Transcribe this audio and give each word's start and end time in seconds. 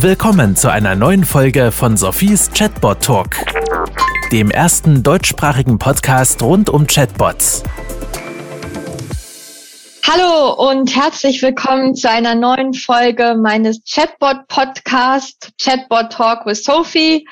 Willkommen 0.00 0.54
zu 0.56 0.70
einer 0.70 0.94
neuen 0.94 1.24
Folge 1.24 1.72
von 1.72 1.96
Sophies 1.96 2.50
Chatbot 2.52 3.02
Talk, 3.02 3.36
dem 4.30 4.50
ersten 4.50 5.02
deutschsprachigen 5.02 5.78
Podcast 5.78 6.42
rund 6.42 6.68
um 6.68 6.86
Chatbots. 6.86 7.62
Hallo 10.06 10.68
und 10.68 10.94
herzlich 10.94 11.40
willkommen 11.40 11.94
zu 11.94 12.10
einer 12.10 12.34
neuen 12.34 12.74
Folge 12.74 13.36
meines 13.42 13.80
Chatbot 13.90 14.46
Podcast 14.48 15.52
Chatbot 15.58 16.12
Talk 16.12 16.44
with 16.44 16.62
Sophie. 16.62 17.26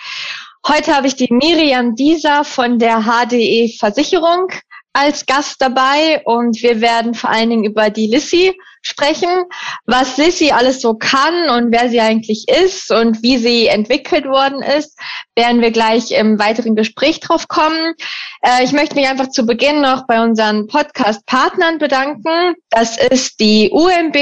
Heute 0.66 0.96
habe 0.96 1.06
ich 1.06 1.16
die 1.16 1.30
Miriam 1.30 1.94
Dieser 1.94 2.44
von 2.44 2.78
der 2.78 3.02
HDE 3.02 3.76
Versicherung 3.78 4.48
als 4.94 5.26
Gast 5.26 5.60
dabei 5.60 6.22
und 6.24 6.62
wir 6.62 6.80
werden 6.80 7.12
vor 7.12 7.28
allen 7.28 7.50
Dingen 7.50 7.64
über 7.64 7.90
die 7.90 8.06
Lissy 8.06 8.56
sprechen, 8.84 9.44
was 9.86 10.16
Sissy 10.16 10.52
alles 10.52 10.80
so 10.80 10.94
kann 10.94 11.48
und 11.48 11.72
wer 11.72 11.88
sie 11.88 12.00
eigentlich 12.00 12.44
ist 12.48 12.90
und 12.90 13.22
wie 13.22 13.38
sie 13.38 13.66
entwickelt 13.66 14.26
worden 14.26 14.62
ist, 14.62 14.98
werden 15.36 15.60
wir 15.60 15.70
gleich 15.70 16.12
im 16.12 16.38
weiteren 16.38 16.76
Gespräch 16.76 17.20
drauf 17.20 17.48
kommen. 17.48 17.94
Äh, 18.42 18.64
ich 18.64 18.72
möchte 18.72 18.94
mich 18.94 19.08
einfach 19.08 19.28
zu 19.30 19.46
Beginn 19.46 19.80
noch 19.80 20.06
bei 20.06 20.22
unseren 20.22 20.66
Podcast-Partnern 20.66 21.78
bedanken. 21.78 22.54
Das 22.70 22.98
ist 22.98 23.40
die 23.40 23.70
UMB. 23.70 24.16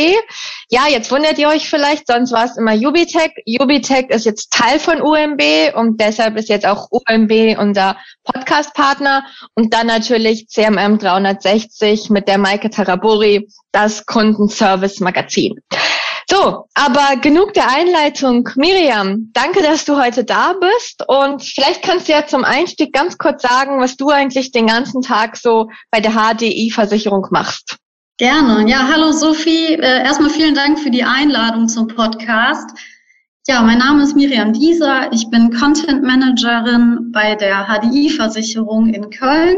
Ja, 0.71 0.89
jetzt 0.89 1.11
wundert 1.11 1.39
ihr 1.39 1.49
euch 1.49 1.69
vielleicht, 1.69 2.07
sonst 2.07 2.33
war 2.33 2.45
es 2.45 2.57
immer 2.57 2.75
Ubitech. 2.75 3.33
Ubitech 3.47 4.09
ist 4.09 4.25
jetzt 4.25 4.53
Teil 4.53 4.79
von 4.79 5.03
UMB 5.03 5.75
und 5.75 6.01
deshalb 6.01 6.37
ist 6.37 6.49
jetzt 6.49 6.67
auch 6.67 6.89
UMB 6.91 7.59
unser 7.59 7.97
Podcast-Partner 8.25 9.25
und 9.55 9.75
dann 9.75 9.87
natürlich 9.87 10.49
CMM 10.49 10.99
360 10.99 12.11
mit 12.11 12.29
der 12.29 12.39
Maike 12.39 12.71
Taraburi, 12.71 13.49
das 13.73 14.07
Kundenservice-Magazin. 14.07 15.61
So, 16.31 16.69
aber 16.75 17.17
genug 17.21 17.55
der 17.55 17.71
Einleitung. 17.71 18.49
Miriam, 18.57 19.31
danke, 19.33 19.63
dass 19.63 19.85
du 19.85 19.97
heute 20.01 20.25
da 20.25 20.55
bist. 20.55 21.05
Und 21.07 21.43
vielleicht 21.43 21.83
kannst 21.83 22.09
du 22.09 22.13
ja 22.13 22.27
zum 22.27 22.45
Einstieg 22.45 22.93
ganz 22.93 23.19
kurz 23.19 23.43
sagen, 23.43 23.81
was 23.81 23.97
du 23.97 24.11
eigentlich 24.11 24.53
den 24.53 24.67
ganzen 24.67 25.03
Tag 25.03 25.37
so 25.37 25.69
bei 25.91 26.01
der 26.01 26.13
HDI-Versicherung 26.13 27.27
machst. 27.31 27.77
Gerne. 28.19 28.69
Ja, 28.71 28.89
hallo 28.93 29.13
Sophie. 29.13 29.75
Äh, 29.75 30.05
erstmal 30.05 30.31
vielen 30.31 30.55
Dank 30.55 30.79
für 30.79 30.91
die 30.91 31.05
Einladung 31.05 31.69
zum 31.69 31.89
Podcast. 31.89 32.71
Ja, 33.49 33.63
mein 33.63 33.79
Name 33.79 34.05
ist 34.05 34.15
Miriam 34.15 34.53
Dieser. 34.53 35.13
Ich 35.13 35.29
bin 35.29 35.53
Content 35.53 36.05
Managerin 36.05 37.11
bei 37.11 37.35
der 37.35 37.67
HDI-Versicherung 37.67 38.95
in 38.95 39.11
Köln. 39.11 39.57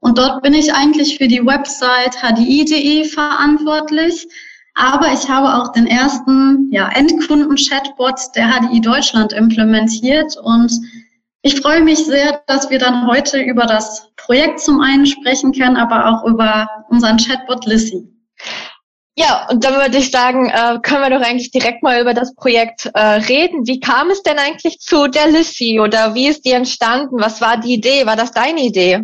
Und 0.00 0.16
dort 0.16 0.42
bin 0.42 0.54
ich 0.54 0.72
eigentlich 0.72 1.18
für 1.18 1.28
die 1.28 1.44
Website 1.44 2.22
hdi.de 2.22 3.04
verantwortlich. 3.04 4.26
Aber 4.78 5.12
ich 5.12 5.28
habe 5.28 5.56
auch 5.56 5.72
den 5.72 5.88
ersten 5.88 6.68
ja, 6.70 6.88
Endkunden-Chatbot 6.88 8.36
der 8.36 8.48
HDI 8.48 8.80
Deutschland 8.80 9.32
implementiert 9.32 10.36
und 10.36 10.70
ich 11.42 11.60
freue 11.60 11.82
mich 11.82 11.98
sehr, 11.98 12.42
dass 12.46 12.70
wir 12.70 12.78
dann 12.78 13.08
heute 13.08 13.40
über 13.40 13.66
das 13.66 14.08
Projekt 14.14 14.60
zum 14.60 14.80
einen 14.80 15.04
sprechen 15.04 15.52
können, 15.52 15.76
aber 15.76 16.06
auch 16.06 16.24
über 16.24 16.68
unseren 16.90 17.16
Chatbot 17.16 17.66
Lissy. 17.66 18.06
Ja, 19.16 19.48
und 19.50 19.64
dann 19.64 19.74
würde 19.74 19.98
ich 19.98 20.12
sagen, 20.12 20.48
äh, 20.48 20.78
können 20.80 21.02
wir 21.02 21.10
doch 21.10 21.26
eigentlich 21.26 21.50
direkt 21.50 21.82
mal 21.82 22.00
über 22.00 22.14
das 22.14 22.36
Projekt 22.36 22.88
äh, 22.94 23.00
reden. 23.00 23.66
Wie 23.66 23.80
kam 23.80 24.10
es 24.10 24.22
denn 24.22 24.38
eigentlich 24.38 24.78
zu 24.78 25.08
der 25.08 25.26
Lissy 25.26 25.80
oder 25.80 26.14
wie 26.14 26.28
ist 26.28 26.44
die 26.44 26.52
entstanden? 26.52 27.16
Was 27.18 27.40
war 27.40 27.56
die 27.56 27.74
Idee? 27.74 28.06
War 28.06 28.14
das 28.14 28.30
deine 28.30 28.60
Idee? 28.60 29.00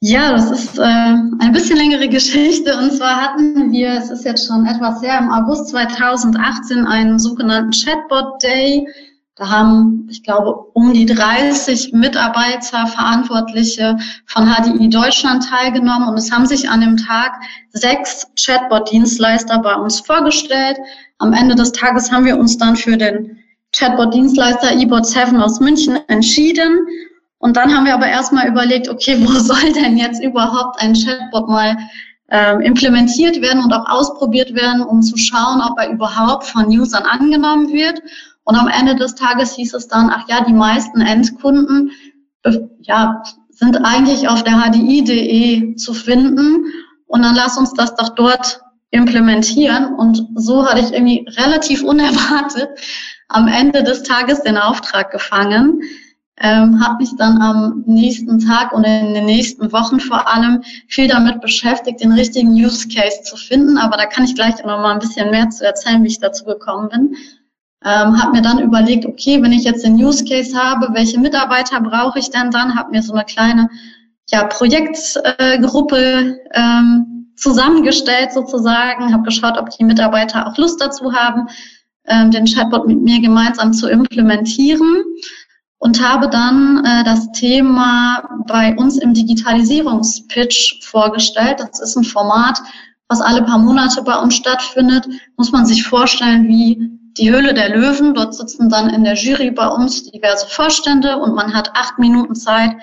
Ja, 0.00 0.30
das 0.30 0.52
ist 0.52 0.78
äh, 0.78 0.82
eine 0.82 1.50
bisschen 1.52 1.76
längere 1.76 2.08
Geschichte. 2.08 2.76
Und 2.78 2.92
zwar 2.92 3.16
hatten 3.20 3.72
wir, 3.72 3.94
es 3.94 4.10
ist 4.10 4.24
jetzt 4.24 4.46
schon 4.46 4.64
etwas 4.64 5.02
her, 5.02 5.18
im 5.18 5.30
August 5.30 5.68
2018 5.70 6.86
einen 6.86 7.18
sogenannten 7.18 7.72
Chatbot 7.72 8.40
Day. 8.40 8.86
Da 9.34 9.50
haben, 9.50 10.06
ich 10.08 10.22
glaube, 10.22 10.54
um 10.72 10.92
die 10.92 11.04
30 11.04 11.92
Mitarbeiter, 11.94 12.86
Verantwortliche 12.86 13.96
von 14.26 14.46
HDI 14.46 14.88
Deutschland 14.88 15.48
teilgenommen. 15.48 16.08
Und 16.08 16.16
es 16.16 16.30
haben 16.30 16.46
sich 16.46 16.70
an 16.70 16.80
dem 16.80 16.96
Tag 16.96 17.32
sechs 17.72 18.28
Chatbot-Dienstleister 18.36 19.58
bei 19.58 19.74
uns 19.74 19.98
vorgestellt. 19.98 20.78
Am 21.18 21.32
Ende 21.32 21.56
des 21.56 21.72
Tages 21.72 22.12
haben 22.12 22.24
wir 22.24 22.38
uns 22.38 22.56
dann 22.56 22.76
für 22.76 22.96
den 22.96 23.38
Chatbot-Dienstleister 23.72 24.68
eBot7 24.68 25.40
aus 25.40 25.58
München 25.58 25.98
entschieden. 26.06 26.86
Und 27.38 27.56
dann 27.56 27.74
haben 27.74 27.86
wir 27.86 27.94
aber 27.94 28.08
erstmal 28.08 28.48
überlegt, 28.48 28.88
okay, 28.88 29.16
wo 29.20 29.32
soll 29.38 29.72
denn 29.72 29.96
jetzt 29.96 30.22
überhaupt 30.22 30.80
ein 30.80 30.94
Chatbot 30.94 31.48
mal 31.48 31.76
ähm, 32.30 32.60
implementiert 32.60 33.40
werden 33.40 33.62
und 33.62 33.72
auch 33.72 33.88
ausprobiert 33.88 34.54
werden, 34.54 34.82
um 34.82 35.02
zu 35.02 35.16
schauen, 35.16 35.62
ob 35.62 35.78
er 35.78 35.90
überhaupt 35.90 36.44
von 36.44 36.66
Usern 36.66 37.04
angenommen 37.04 37.72
wird. 37.72 38.02
Und 38.44 38.56
am 38.56 38.68
Ende 38.68 38.96
des 38.96 39.14
Tages 39.14 39.54
hieß 39.54 39.74
es 39.74 39.88
dann, 39.88 40.10
ach 40.10 40.28
ja, 40.28 40.44
die 40.44 40.52
meisten 40.52 41.00
Endkunden 41.00 41.92
äh, 42.42 42.58
ja, 42.80 43.22
sind 43.50 43.76
eigentlich 43.84 44.28
auf 44.28 44.42
der 44.42 44.54
HDI.de 44.54 45.76
zu 45.76 45.94
finden. 45.94 46.66
Und 47.06 47.22
dann 47.22 47.34
lass 47.34 47.56
uns 47.56 47.72
das 47.72 47.94
doch 47.94 48.10
dort 48.10 48.60
implementieren. 48.90 49.94
Und 49.94 50.26
so 50.34 50.66
hatte 50.66 50.80
ich 50.80 50.92
irgendwie 50.92 51.26
relativ 51.38 51.82
unerwartet 51.84 52.68
am 53.28 53.46
Ende 53.48 53.82
des 53.82 54.02
Tages 54.02 54.42
den 54.42 54.56
Auftrag 54.56 55.10
gefangen 55.12 55.80
ähm, 56.40 56.80
habe 56.80 56.98
mich 56.98 57.10
dann 57.16 57.40
am 57.42 57.82
nächsten 57.86 58.38
Tag 58.38 58.72
und 58.72 58.84
in 58.84 59.14
den 59.14 59.26
nächsten 59.26 59.72
Wochen 59.72 59.98
vor 59.98 60.28
allem 60.28 60.62
viel 60.86 61.08
damit 61.08 61.40
beschäftigt, 61.40 62.00
den 62.00 62.12
richtigen 62.12 62.52
Use 62.52 62.86
Case 62.88 63.22
zu 63.22 63.36
finden. 63.36 63.76
Aber 63.76 63.96
da 63.96 64.06
kann 64.06 64.24
ich 64.24 64.34
gleich 64.34 64.56
noch 64.58 64.78
mal 64.78 64.92
ein 64.92 65.00
bisschen 65.00 65.30
mehr 65.30 65.50
zu 65.50 65.64
erzählen, 65.64 66.02
wie 66.04 66.08
ich 66.08 66.20
dazu 66.20 66.44
gekommen 66.44 66.88
bin. 66.90 67.16
Ähm, 67.84 68.20
habe 68.20 68.32
mir 68.32 68.42
dann 68.42 68.60
überlegt, 68.60 69.06
okay, 69.06 69.42
wenn 69.42 69.52
ich 69.52 69.64
jetzt 69.64 69.84
den 69.84 69.94
Use 69.94 70.24
Case 70.24 70.56
habe, 70.56 70.88
welche 70.92 71.18
Mitarbeiter 71.18 71.80
brauche 71.80 72.18
ich 72.18 72.30
denn 72.30 72.50
dann? 72.50 72.74
Habe 72.74 72.90
mir 72.90 73.02
so 73.02 73.12
eine 73.12 73.24
kleine 73.24 73.68
ja, 74.30 74.44
Projektgruppe 74.44 75.96
äh, 75.96 76.60
ähm, 76.60 77.32
zusammengestellt 77.36 78.32
sozusagen, 78.32 79.12
habe 79.12 79.22
geschaut, 79.22 79.58
ob 79.58 79.70
die 79.70 79.84
Mitarbeiter 79.84 80.46
auch 80.46 80.56
Lust 80.56 80.80
dazu 80.80 81.12
haben, 81.12 81.48
ähm, 82.06 82.30
den 82.30 82.46
Chatbot 82.46 82.86
mit 82.86 83.00
mir 83.00 83.20
gemeinsam 83.20 83.72
zu 83.72 83.88
implementieren 83.88 85.04
und 85.78 86.02
habe 86.02 86.28
dann 86.28 86.84
äh, 86.84 87.04
das 87.04 87.30
Thema 87.32 88.42
bei 88.46 88.76
uns 88.76 88.98
im 88.98 89.14
Digitalisierungspitch 89.14 90.80
vorgestellt. 90.84 91.60
Das 91.60 91.80
ist 91.80 91.96
ein 91.96 92.04
Format, 92.04 92.60
was 93.08 93.20
alle 93.20 93.42
paar 93.42 93.58
Monate 93.58 94.02
bei 94.02 94.16
uns 94.16 94.34
stattfindet. 94.34 95.06
Muss 95.36 95.52
man 95.52 95.66
sich 95.66 95.84
vorstellen 95.84 96.48
wie 96.48 96.98
die 97.16 97.30
Höhle 97.30 97.54
der 97.54 97.70
Löwen. 97.70 98.14
Dort 98.14 98.34
sitzen 98.34 98.68
dann 98.68 98.90
in 98.90 99.04
der 99.04 99.14
Jury 99.14 99.50
bei 99.50 99.68
uns 99.68 100.10
diverse 100.10 100.46
Vorstände 100.48 101.16
und 101.18 101.34
man 101.34 101.54
hat 101.54 101.70
acht 101.74 101.98
Minuten 101.98 102.34
Zeit, 102.34 102.76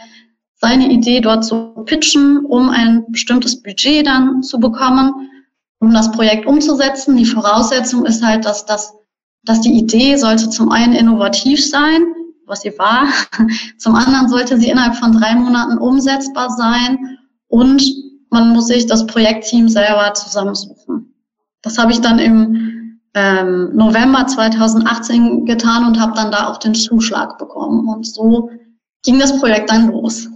seine 0.55 0.89
Idee 0.89 1.19
dort 1.19 1.44
zu 1.44 1.73
pitchen, 1.85 2.45
um 2.45 2.69
ein 2.69 3.05
bestimmtes 3.09 3.61
Budget 3.61 4.07
dann 4.07 4.41
zu 4.41 4.57
bekommen, 4.57 5.29
um 5.79 5.94
das 5.94 6.11
Projekt 6.11 6.45
umzusetzen. 6.45 7.17
Die 7.17 7.25
Voraussetzung 7.25 8.05
ist 8.05 8.23
halt, 8.23 8.45
dass 8.45 8.66
das, 8.66 8.94
dass 9.44 9.61
die 9.61 9.78
Idee 9.78 10.16
sollte 10.16 10.50
zum 10.50 10.72
einen 10.72 10.94
innovativ 10.94 11.63
sein, 11.63 12.01
was 12.45 12.61
sie 12.61 12.78
war. 12.78 13.07
Zum 13.78 13.95
anderen 13.95 14.29
sollte 14.29 14.57
sie 14.57 14.69
innerhalb 14.69 14.95
von 14.95 15.11
drei 15.11 15.35
Monaten 15.35 15.78
umsetzbar 15.78 16.50
sein 16.50 17.17
und 17.47 17.83
man 18.29 18.50
muss 18.50 18.67
sich 18.67 18.85
das 18.85 19.06
Projektteam 19.07 19.69
selber 19.69 20.13
zusammensuchen. 20.13 21.13
Das 21.61 21.78
habe 21.78 21.91
ich 21.91 22.01
dann 22.01 22.19
im 22.19 23.00
ähm, 23.13 23.72
November 23.73 24.28
2018 24.28 25.45
getan 25.45 25.85
und 25.85 26.00
habe 26.00 26.13
dann 26.16 26.31
da 26.31 26.47
auch 26.47 26.57
den 26.57 26.75
Zuschlag 26.75 27.38
bekommen. 27.38 27.88
Und 27.88 28.05
so 28.05 28.51
ging 29.03 29.19
das 29.19 29.39
Projekt 29.39 29.72
dann 29.72 29.88
los. 29.88 30.28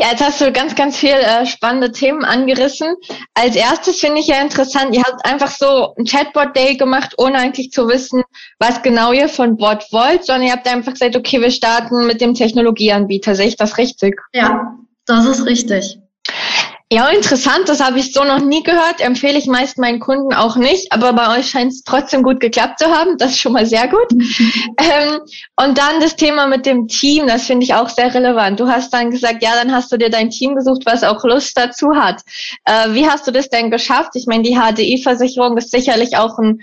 Ja, 0.00 0.10
jetzt 0.12 0.24
hast 0.24 0.40
du 0.40 0.52
ganz, 0.52 0.76
ganz 0.76 0.96
viel 0.96 1.10
äh, 1.10 1.44
spannende 1.44 1.90
Themen 1.90 2.24
angerissen. 2.24 2.94
Als 3.34 3.56
erstes 3.56 3.98
finde 3.98 4.20
ich 4.20 4.28
ja 4.28 4.40
interessant, 4.40 4.94
ihr 4.94 5.02
habt 5.02 5.26
einfach 5.26 5.50
so 5.50 5.92
ein 5.98 6.04
Chatbot-Day 6.04 6.76
gemacht, 6.76 7.14
ohne 7.18 7.38
eigentlich 7.38 7.72
zu 7.72 7.88
wissen, 7.88 8.22
was 8.60 8.82
genau 8.82 9.12
ihr 9.12 9.28
von 9.28 9.56
Bot 9.56 9.86
wollt, 9.90 10.24
sondern 10.24 10.46
ihr 10.46 10.52
habt 10.52 10.68
einfach 10.68 10.92
gesagt, 10.92 11.16
okay, 11.16 11.40
wir 11.40 11.50
starten 11.50 12.06
mit 12.06 12.20
dem 12.20 12.34
Technologieanbieter. 12.34 13.34
Sehe 13.34 13.48
ich 13.48 13.56
das 13.56 13.76
richtig? 13.76 14.20
Ja, 14.32 14.76
das 15.04 15.26
ist 15.26 15.46
richtig. 15.46 15.98
Ja, 16.90 17.08
interessant, 17.08 17.68
das 17.68 17.84
habe 17.84 17.98
ich 17.98 18.14
so 18.14 18.24
noch 18.24 18.40
nie 18.40 18.62
gehört, 18.62 19.02
empfehle 19.02 19.36
ich 19.36 19.46
meist 19.46 19.76
meinen 19.76 20.00
Kunden 20.00 20.32
auch 20.32 20.56
nicht, 20.56 20.90
aber 20.90 21.12
bei 21.12 21.38
euch 21.38 21.50
scheint 21.50 21.70
es 21.70 21.84
trotzdem 21.84 22.22
gut 22.22 22.40
geklappt 22.40 22.78
zu 22.78 22.86
haben, 22.86 23.18
das 23.18 23.32
ist 23.32 23.40
schon 23.40 23.52
mal 23.52 23.66
sehr 23.66 23.88
gut. 23.88 24.08
Ähm, 24.80 25.18
und 25.56 25.76
dann 25.76 26.00
das 26.00 26.14
Thema 26.14 26.46
mit 26.46 26.64
dem 26.64 26.86
Team, 26.86 27.26
das 27.26 27.46
finde 27.46 27.64
ich 27.64 27.74
auch 27.74 27.88
sehr 27.88 28.14
relevant. 28.14 28.60
Du 28.60 28.68
hast 28.68 28.92
dann 28.92 29.10
gesagt, 29.10 29.42
ja, 29.42 29.50
dann 29.54 29.72
hast 29.72 29.90
du 29.90 29.96
dir 29.96 30.08
dein 30.08 30.30
Team 30.30 30.54
gesucht, 30.54 30.82
was 30.86 31.02
auch 31.02 31.24
Lust 31.24 31.56
dazu 31.56 31.94
hat. 31.94 32.22
Äh, 32.64 32.94
wie 32.94 33.06
hast 33.06 33.26
du 33.26 33.32
das 33.32 33.48
denn 33.48 33.70
geschafft? 33.70 34.12
Ich 34.14 34.26
meine, 34.26 34.44
die 34.44 34.54
HDI-Versicherung 34.56 35.56
ist 35.56 35.72
sicherlich 35.72 36.16
auch 36.16 36.38
ein 36.38 36.60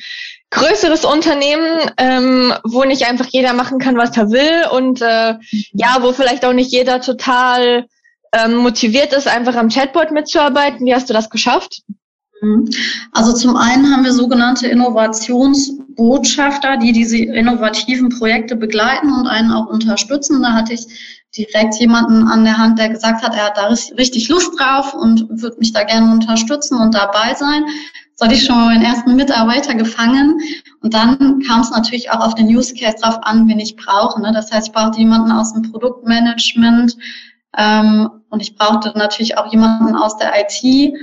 größeres 0.49 1.03
Unternehmen, 1.03 1.91
ähm, 1.97 2.53
wo 2.63 2.85
nicht 2.85 3.05
einfach 3.05 3.27
jeder 3.29 3.53
machen 3.53 3.79
kann, 3.79 3.97
was 3.97 4.15
er 4.15 4.31
will 4.31 4.65
und 4.71 5.01
äh, 5.01 5.33
mhm. 5.33 5.63
ja, 5.73 5.97
wo 6.01 6.13
vielleicht 6.13 6.45
auch 6.45 6.53
nicht 6.53 6.71
jeder 6.71 7.01
total 7.01 7.85
ähm, 8.35 8.57
motiviert 8.57 9.13
ist, 9.13 9.27
einfach 9.27 9.55
am 9.55 9.69
Chatbot 9.69 10.11
mitzuarbeiten. 10.11 10.85
Wie 10.85 10.93
hast 10.93 11.09
du 11.09 11.13
das 11.13 11.29
geschafft? 11.29 11.81
Mhm. 12.41 12.69
Also 13.11 13.33
zum 13.33 13.55
einen 13.55 13.91
haben 13.91 14.03
wir 14.03 14.13
sogenannte 14.13 14.67
Innovationsbotschafter, 14.67 16.77
die 16.77 16.91
diese 16.91 17.17
innovativen 17.17 18.09
Projekte 18.09 18.55
begleiten 18.55 19.11
und 19.11 19.27
einen 19.27 19.51
auch 19.51 19.67
unterstützen. 19.67 20.41
Da 20.41 20.53
hatte 20.53 20.73
ich 20.73 20.87
direkt 21.37 21.75
jemanden 21.75 22.27
an 22.27 22.43
der 22.43 22.57
Hand, 22.57 22.79
der 22.79 22.89
gesagt 22.89 23.23
hat, 23.23 23.35
er 23.35 23.45
hat 23.47 23.57
da 23.57 23.67
richtig 23.97 24.27
Lust 24.29 24.59
drauf 24.59 24.93
und 24.93 25.27
würde 25.29 25.57
mich 25.59 25.73
da 25.73 25.83
gerne 25.83 26.11
unterstützen 26.11 26.79
und 26.79 26.95
dabei 26.95 27.33
sein. 27.35 27.65
So 28.15 28.25
hatte 28.25 28.35
ich 28.35 28.45
schon 28.45 28.55
mal 28.55 28.67
meinen 28.67 28.83
ersten 28.83 29.15
Mitarbeiter 29.15 29.75
gefangen. 29.75 30.39
Und 30.81 30.93
dann 30.93 31.41
kam 31.45 31.61
es 31.61 31.71
natürlich 31.71 32.11
auch 32.11 32.21
auf 32.21 32.35
den 32.35 32.47
Use 32.47 32.73
Case 32.73 32.95
drauf 33.01 33.17
an, 33.23 33.49
wen 33.49 33.59
ich 33.59 33.75
brauche. 33.75 34.21
Ne? 34.21 34.31
Das 34.33 34.49
heißt, 34.51 34.67
ich 34.67 34.73
brauchte 34.73 34.99
jemanden 34.99 35.31
aus 35.31 35.51
dem 35.51 35.69
Produktmanagement 35.69 36.95
ähm, 37.57 38.09
und 38.29 38.41
ich 38.41 38.55
brauchte 38.55 38.91
natürlich 38.97 39.37
auch 39.37 39.51
jemanden 39.51 39.95
aus 39.95 40.17
der 40.17 40.33
IT 40.35 40.93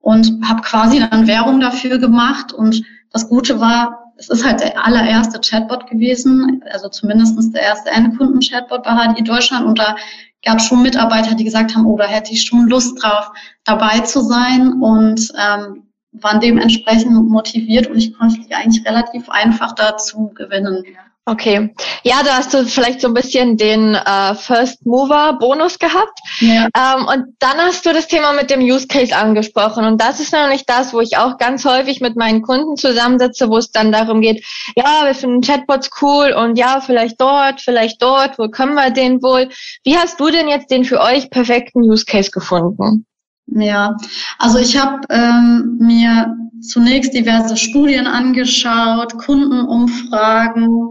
und 0.00 0.40
habe 0.48 0.62
quasi 0.62 1.00
dann 1.00 1.26
Werbung 1.26 1.60
dafür 1.60 1.98
gemacht. 1.98 2.52
Und 2.52 2.82
das 3.12 3.28
Gute 3.28 3.60
war, 3.60 4.12
es 4.16 4.28
ist 4.28 4.46
halt 4.46 4.60
der 4.60 4.84
allererste 4.84 5.40
Chatbot 5.40 5.88
gewesen, 5.88 6.62
also 6.70 6.88
zumindestens 6.88 7.50
der 7.50 7.62
erste 7.62 7.90
Endkunden-Chatbot 7.90 8.84
bei 8.84 8.90
HDI 8.90 9.24
Deutschland. 9.24 9.66
Und 9.66 9.78
da 9.78 9.96
gab 10.44 10.58
es 10.58 10.66
schon 10.66 10.82
Mitarbeiter, 10.82 11.34
die 11.34 11.44
gesagt 11.44 11.74
haben, 11.74 11.86
oh, 11.86 11.96
da 11.96 12.04
hätte 12.04 12.32
ich 12.32 12.44
schon 12.44 12.68
Lust 12.68 13.02
drauf, 13.02 13.30
dabei 13.64 14.00
zu 14.00 14.20
sein 14.20 14.74
und 14.80 15.32
ähm, 15.36 15.88
waren 16.12 16.40
dementsprechend 16.40 17.28
motiviert 17.28 17.88
und 17.88 17.98
ich 17.98 18.16
konnte 18.16 18.40
die 18.40 18.54
eigentlich 18.54 18.86
relativ 18.86 19.28
einfach 19.28 19.72
dazu 19.72 20.28
gewinnen. 20.34 20.84
Okay. 21.28 21.74
Ja, 22.04 22.22
da 22.24 22.36
hast 22.36 22.54
du 22.54 22.64
vielleicht 22.64 23.00
so 23.00 23.08
ein 23.08 23.14
bisschen 23.14 23.56
den 23.56 23.96
äh, 23.96 24.34
First 24.36 24.86
Mover 24.86 25.36
Bonus 25.40 25.76
gehabt. 25.80 26.20
Ja. 26.38 26.68
Ähm, 26.76 27.04
und 27.04 27.34
dann 27.40 27.58
hast 27.58 27.84
du 27.84 27.92
das 27.92 28.06
Thema 28.06 28.32
mit 28.32 28.48
dem 28.48 28.60
Use 28.60 28.86
Case 28.86 29.14
angesprochen. 29.14 29.84
Und 29.84 30.00
das 30.00 30.20
ist 30.20 30.32
nämlich 30.32 30.66
das, 30.66 30.94
wo 30.94 31.00
ich 31.00 31.16
auch 31.16 31.36
ganz 31.36 31.64
häufig 31.64 32.00
mit 32.00 32.14
meinen 32.14 32.42
Kunden 32.42 32.76
zusammensitze, 32.76 33.48
wo 33.48 33.56
es 33.56 33.72
dann 33.72 33.90
darum 33.90 34.20
geht, 34.20 34.44
ja, 34.76 35.04
wir 35.04 35.16
finden 35.16 35.40
Chatbots 35.40 35.90
cool 36.00 36.30
und 36.30 36.56
ja, 36.56 36.80
vielleicht 36.80 37.20
dort, 37.20 37.60
vielleicht 37.60 38.00
dort, 38.00 38.38
wo 38.38 38.46
können 38.48 38.74
wir 38.74 38.90
den 38.90 39.20
wohl? 39.20 39.48
Wie 39.82 39.96
hast 39.96 40.20
du 40.20 40.30
denn 40.30 40.46
jetzt 40.46 40.70
den 40.70 40.84
für 40.84 41.00
euch 41.00 41.28
perfekten 41.30 41.80
Use 41.80 42.04
Case 42.04 42.30
gefunden? 42.30 43.04
Ja, 43.48 43.96
also 44.38 44.58
ich 44.58 44.76
habe 44.76 45.00
ähm, 45.10 45.78
mir 45.80 46.36
zunächst 46.60 47.14
diverse 47.14 47.56
Studien 47.56 48.06
angeschaut, 48.06 49.16
Kundenumfragen, 49.18 50.90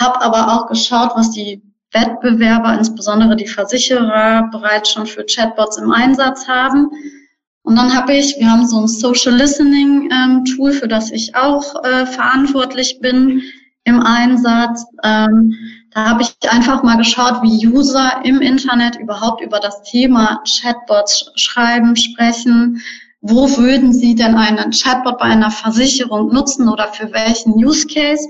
habe 0.00 0.20
aber 0.22 0.52
auch 0.52 0.66
geschaut, 0.66 1.12
was 1.14 1.30
die 1.30 1.62
Wettbewerber, 1.92 2.74
insbesondere 2.78 3.36
die 3.36 3.46
Versicherer, 3.46 4.48
bereits 4.50 4.92
schon 4.92 5.06
für 5.06 5.24
Chatbots 5.24 5.78
im 5.78 5.90
Einsatz 5.90 6.46
haben. 6.46 6.88
Und 7.62 7.76
dann 7.76 7.94
habe 7.94 8.14
ich, 8.14 8.36
wir 8.38 8.50
haben 8.50 8.66
so 8.66 8.80
ein 8.80 8.88
Social 8.88 9.34
Listening 9.34 10.10
ähm, 10.12 10.44
Tool, 10.44 10.72
für 10.72 10.88
das 10.88 11.10
ich 11.10 11.34
auch 11.34 11.84
äh, 11.84 12.06
verantwortlich 12.06 13.00
bin 13.00 13.42
im 13.84 14.00
Einsatz. 14.00 14.84
Ähm, 15.02 15.54
da 15.92 16.10
habe 16.10 16.22
ich 16.22 16.50
einfach 16.50 16.82
mal 16.82 16.96
geschaut, 16.96 17.42
wie 17.42 17.66
User 17.66 18.20
im 18.24 18.40
Internet 18.40 18.96
überhaupt 18.96 19.42
über 19.42 19.58
das 19.58 19.82
Thema 19.82 20.42
Chatbots 20.44 21.32
schreiben, 21.34 21.96
sprechen. 21.96 22.80
Wo 23.20 23.56
würden 23.56 23.92
sie 23.92 24.14
denn 24.14 24.36
einen 24.36 24.70
Chatbot 24.70 25.18
bei 25.18 25.26
einer 25.26 25.50
Versicherung 25.50 26.32
nutzen 26.32 26.68
oder 26.68 26.88
für 26.88 27.12
welchen 27.12 27.52
Use 27.54 27.86
Case? 27.86 28.26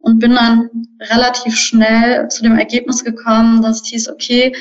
Und 0.00 0.18
bin 0.18 0.34
dann 0.34 0.70
relativ 1.00 1.56
schnell 1.56 2.28
zu 2.28 2.42
dem 2.42 2.58
Ergebnis 2.58 3.04
gekommen, 3.04 3.62
dass 3.62 3.82
es 3.82 3.88
hieß, 3.88 4.08
okay, 4.08 4.54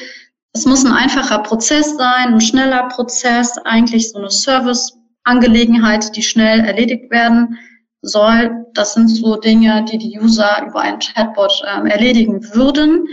es 0.53 0.65
muss 0.65 0.85
ein 0.85 0.91
einfacher 0.91 1.39
Prozess 1.39 1.95
sein, 1.95 2.33
ein 2.33 2.41
schneller 2.41 2.87
Prozess, 2.89 3.57
eigentlich 3.65 4.11
so 4.11 4.17
eine 4.17 4.31
Service-Angelegenheit, 4.31 6.15
die 6.15 6.23
schnell 6.23 6.61
erledigt 6.61 7.09
werden 7.11 7.57
soll. 8.01 8.65
Das 8.73 8.93
sind 8.93 9.07
so 9.09 9.35
Dinge, 9.35 9.85
die 9.85 9.97
die 9.97 10.19
User 10.19 10.65
über 10.67 10.81
einen 10.81 10.99
Chatbot 10.99 11.61
ähm, 11.67 11.85
erledigen 11.85 12.43
würden. 12.53 13.07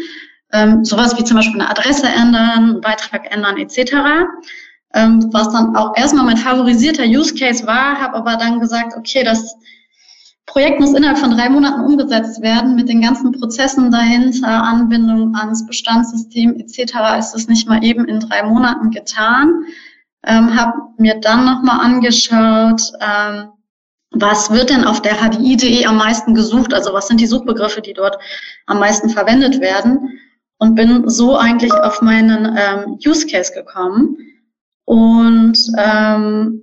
Ähm, 0.53 0.85
sowas 0.85 1.19
wie 1.19 1.25
zum 1.25 1.37
Beispiel 1.37 1.61
eine 1.61 1.71
Adresse 1.71 2.07
ändern, 2.07 2.71
einen 2.71 2.81
Beitrag 2.81 3.31
ändern 3.33 3.59
etc. 3.59 3.93
Ähm, 4.95 5.29
was 5.33 5.51
dann 5.53 5.77
auch 5.77 5.97
erstmal 5.97 6.25
mein 6.25 6.37
favorisierter 6.37 7.05
Use 7.05 7.35
Case 7.35 7.67
war, 7.67 8.01
habe 8.01 8.15
aber 8.15 8.37
dann 8.37 8.61
gesagt, 8.61 8.95
okay, 8.97 9.25
das 9.25 9.57
Projekt 10.47 10.81
muss 10.81 10.95
innerhalb 10.95 11.19
von 11.19 11.33
drei 11.33 11.51
Monaten 11.51 11.81
umgesetzt 11.83 12.41
werden 12.41 12.77
mit 12.77 12.89
den 12.89 13.03
ganzen 13.03 13.33
Prozessen 13.33 13.91
dahinter, 13.91 14.49
Anbindung 14.49 15.35
ans 15.35 15.67
Bestandssystem 15.67 16.55
etc. 16.59 16.95
ist 17.19 17.33
das 17.33 17.49
nicht 17.49 17.69
mal 17.69 17.83
eben 17.85 18.07
in 18.07 18.21
drei 18.21 18.43
Monaten 18.45 18.91
getan. 18.91 19.65
Ähm, 20.25 20.59
habe 20.59 20.73
mir 20.99 21.21
dann 21.21 21.45
nochmal 21.45 21.85
angeschaut, 21.85 22.81
ähm, 23.01 23.49
was 24.13 24.51
wird 24.51 24.71
denn 24.71 24.85
auf 24.85 25.03
der 25.03 25.17
HDI.de 25.17 25.85
am 25.85 25.97
meisten 25.97 26.35
gesucht? 26.35 26.73
Also 26.73 26.93
was 26.93 27.09
sind 27.09 27.21
die 27.21 27.27
Suchbegriffe, 27.27 27.83
die 27.83 27.93
dort 27.93 28.17
am 28.67 28.79
meisten 28.79 29.11
verwendet 29.11 29.61
werden? 29.61 30.19
Und 30.59 30.75
bin 30.75 31.07
so 31.09 31.37
eigentlich 31.37 31.73
auf 31.73 32.01
meinen 32.01 32.57
ähm, 32.57 32.99
Use 33.05 33.27
Case 33.27 33.53
gekommen. 33.53 34.17
Und 34.87 35.59
ähm, 35.77 36.63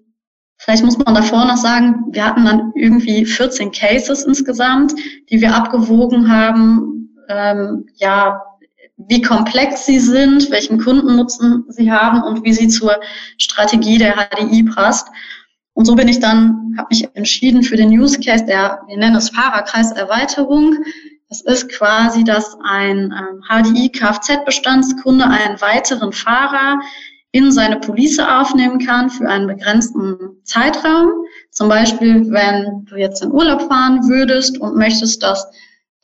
vielleicht 0.63 0.83
muss 0.83 0.97
man 0.97 1.13
davor 1.13 1.45
noch 1.45 1.57
sagen, 1.57 2.05
wir 2.11 2.25
hatten 2.25 2.45
dann 2.45 2.71
irgendwie 2.75 3.25
14 3.25 3.71
Cases 3.71 4.23
insgesamt, 4.23 4.93
die 5.29 5.41
wir 5.41 5.55
abgewogen 5.55 6.31
haben. 6.31 7.09
Ähm, 7.27 7.85
ja, 7.95 8.41
wie 8.95 9.21
komplex 9.21 9.85
sie 9.85 9.99
sind, 9.99 10.49
welchen 10.51 10.79
Kundennutzen 10.79 11.65
sie 11.67 11.91
haben 11.91 12.23
und 12.23 12.45
wie 12.45 12.53
sie 12.53 12.69
zur 12.69 12.99
Strategie 13.37 13.97
der 13.97 14.15
HDI 14.15 14.63
passt. 14.63 15.07
Und 15.73 15.85
so 15.85 15.95
bin 15.95 16.07
ich 16.07 16.19
dann, 16.19 16.75
habe 16.77 16.87
mich 16.91 17.09
entschieden 17.15 17.63
für 17.63 17.75
den 17.75 17.89
Use 17.89 18.19
Case 18.19 18.45
der, 18.45 18.81
wir 18.87 18.97
nennen 18.97 19.15
es 19.15 19.31
Fahrerkreiserweiterung. 19.31 20.77
Das 21.27 21.41
ist 21.41 21.69
quasi, 21.69 22.23
dass 22.23 22.55
ein 22.63 23.11
ähm, 23.11 23.41
HDI-Kfz-Bestandskunde 23.49 25.25
einen 25.25 25.59
weiteren 25.59 26.13
Fahrer 26.13 26.79
in 27.33 27.51
seine 27.51 27.79
Police 27.79 28.19
aufnehmen 28.19 28.77
kann 28.77 29.09
für 29.09 29.27
einen 29.27 29.47
begrenzten 29.47 30.37
Zeitraum. 30.43 31.09
Zum 31.49 31.67
Beispiel, 31.67 32.29
wenn 32.31 32.85
du 32.85 32.95
jetzt 32.95 33.23
in 33.23 33.31
Urlaub 33.31 33.63
fahren 33.63 34.07
würdest 34.07 34.61
und 34.61 34.75
möchtest, 34.75 35.23
dass 35.23 35.47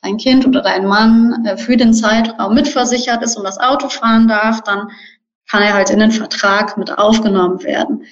dein 0.02 0.16
Kind 0.16 0.44
oder 0.44 0.60
dein 0.60 0.86
Mann 0.86 1.44
äh, 1.46 1.56
für 1.56 1.76
den 1.76 1.94
Zeitraum 1.94 2.54
mitversichert 2.54 3.22
ist 3.22 3.36
und 3.36 3.44
das 3.44 3.60
Auto 3.60 3.88
fahren 3.88 4.26
darf, 4.26 4.60
dann 4.62 4.88
kann 5.48 5.62
er 5.62 5.74
halt 5.74 5.90
in 5.90 6.00
den 6.00 6.10
Vertrag 6.10 6.76
mit 6.76 6.98
aufgenommen 6.98 7.62
werden. 7.62 8.04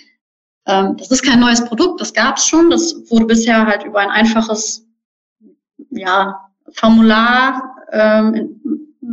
Ähm, 0.67 0.97
das 0.97 1.11
ist 1.11 1.25
kein 1.25 1.41
neues 1.41 1.65
Produkt, 1.65 2.01
das 2.01 2.15
gab 2.15 2.37
es 2.37 2.47
schon. 2.47 2.71
Das 2.71 2.95
wurde 3.11 3.27
bisher 3.27 3.67
halt 3.67 3.83
über 3.83 3.99
ein 3.99 4.11
einfaches 4.11 4.87
ja, 5.91 6.49
Formular 6.71 7.75
ähm, 7.91 8.61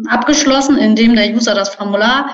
abgeschlossen, 0.07 0.77
in 0.77 0.95
dem 0.95 1.15
der 1.15 1.33
User 1.33 1.55
das 1.55 1.69
Formular 1.69 2.29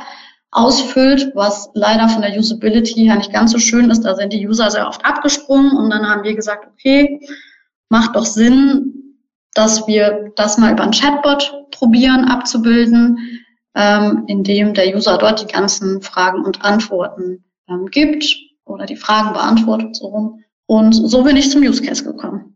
ausfüllt, 0.52 1.32
was 1.34 1.70
leider 1.74 2.10
von 2.10 2.22
der 2.22 2.38
Usability 2.38 3.06
her 3.06 3.16
nicht 3.16 3.32
ganz 3.32 3.52
so 3.52 3.58
schön 3.58 3.90
ist. 3.90 4.02
Da 4.02 4.16
sind 4.16 4.34
die 4.34 4.46
User 4.46 4.70
sehr 4.70 4.88
oft 4.88 5.04
abgesprungen 5.06 5.78
und 5.78 5.90
dann 5.90 6.08
haben 6.08 6.24
wir 6.24 6.36
gesagt, 6.36 6.68
okay, 6.68 7.20
macht 7.90 8.16
doch 8.16 8.26
Sinn, 8.26 9.18
dass 9.54 9.88
wir 9.88 10.32
das 10.36 10.58
mal 10.58 10.74
über 10.74 10.84
ein 10.84 10.92
Chatbot 10.92 11.54
probieren 11.72 12.26
abzubilden, 12.26 13.18
ähm, 13.76 14.26
indem 14.28 14.74
der 14.74 14.94
User 14.94 15.18
dort 15.18 15.42
die 15.42 15.52
ganzen 15.52 16.02
Fragen 16.02 16.44
und 16.44 16.64
Antworten 16.64 17.44
ähm, 17.70 17.88
gibt 17.88 18.26
oder 18.66 18.86
die 18.86 18.98
Fragen 18.98 19.34
beantwortet 19.34 19.96
so 19.96 20.08
rum. 20.08 20.44
Und 20.68 20.94
so 20.94 21.24
bin 21.24 21.38
ich 21.38 21.52
zum 21.52 21.62
Use 21.62 21.82
Case 21.82 22.04
gekommen. 22.04 22.51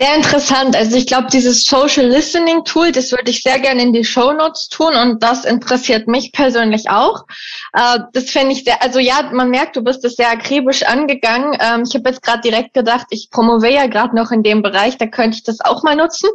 Sehr 0.00 0.14
interessant. 0.14 0.76
Also 0.76 0.96
ich 0.96 1.06
glaube, 1.06 1.26
dieses 1.32 1.64
Social 1.64 2.06
Listening 2.06 2.62
Tool, 2.64 2.92
das 2.92 3.10
würde 3.10 3.32
ich 3.32 3.42
sehr 3.42 3.58
gerne 3.58 3.82
in 3.82 3.92
die 3.92 4.04
Show 4.04 4.32
Notes 4.32 4.68
tun 4.68 4.94
und 4.94 5.20
das 5.24 5.44
interessiert 5.44 6.06
mich 6.06 6.30
persönlich 6.30 6.88
auch. 6.88 7.24
Äh, 7.72 7.98
das 8.12 8.30
finde 8.30 8.52
ich 8.52 8.62
sehr, 8.62 8.80
also 8.80 9.00
ja, 9.00 9.28
man 9.32 9.50
merkt, 9.50 9.74
du 9.74 9.82
bist 9.82 10.04
es 10.04 10.14
sehr 10.14 10.30
akribisch 10.30 10.84
angegangen. 10.84 11.58
Ähm, 11.60 11.82
ich 11.84 11.96
habe 11.96 12.10
jetzt 12.10 12.22
gerade 12.22 12.42
direkt 12.42 12.74
gedacht, 12.74 13.08
ich 13.10 13.28
promoviere 13.32 13.74
ja 13.74 13.86
gerade 13.88 14.14
noch 14.14 14.30
in 14.30 14.44
dem 14.44 14.62
Bereich, 14.62 14.98
da 14.98 15.06
könnte 15.06 15.38
ich 15.38 15.42
das 15.42 15.60
auch 15.60 15.82
mal 15.82 15.96
nutzen. 15.96 16.30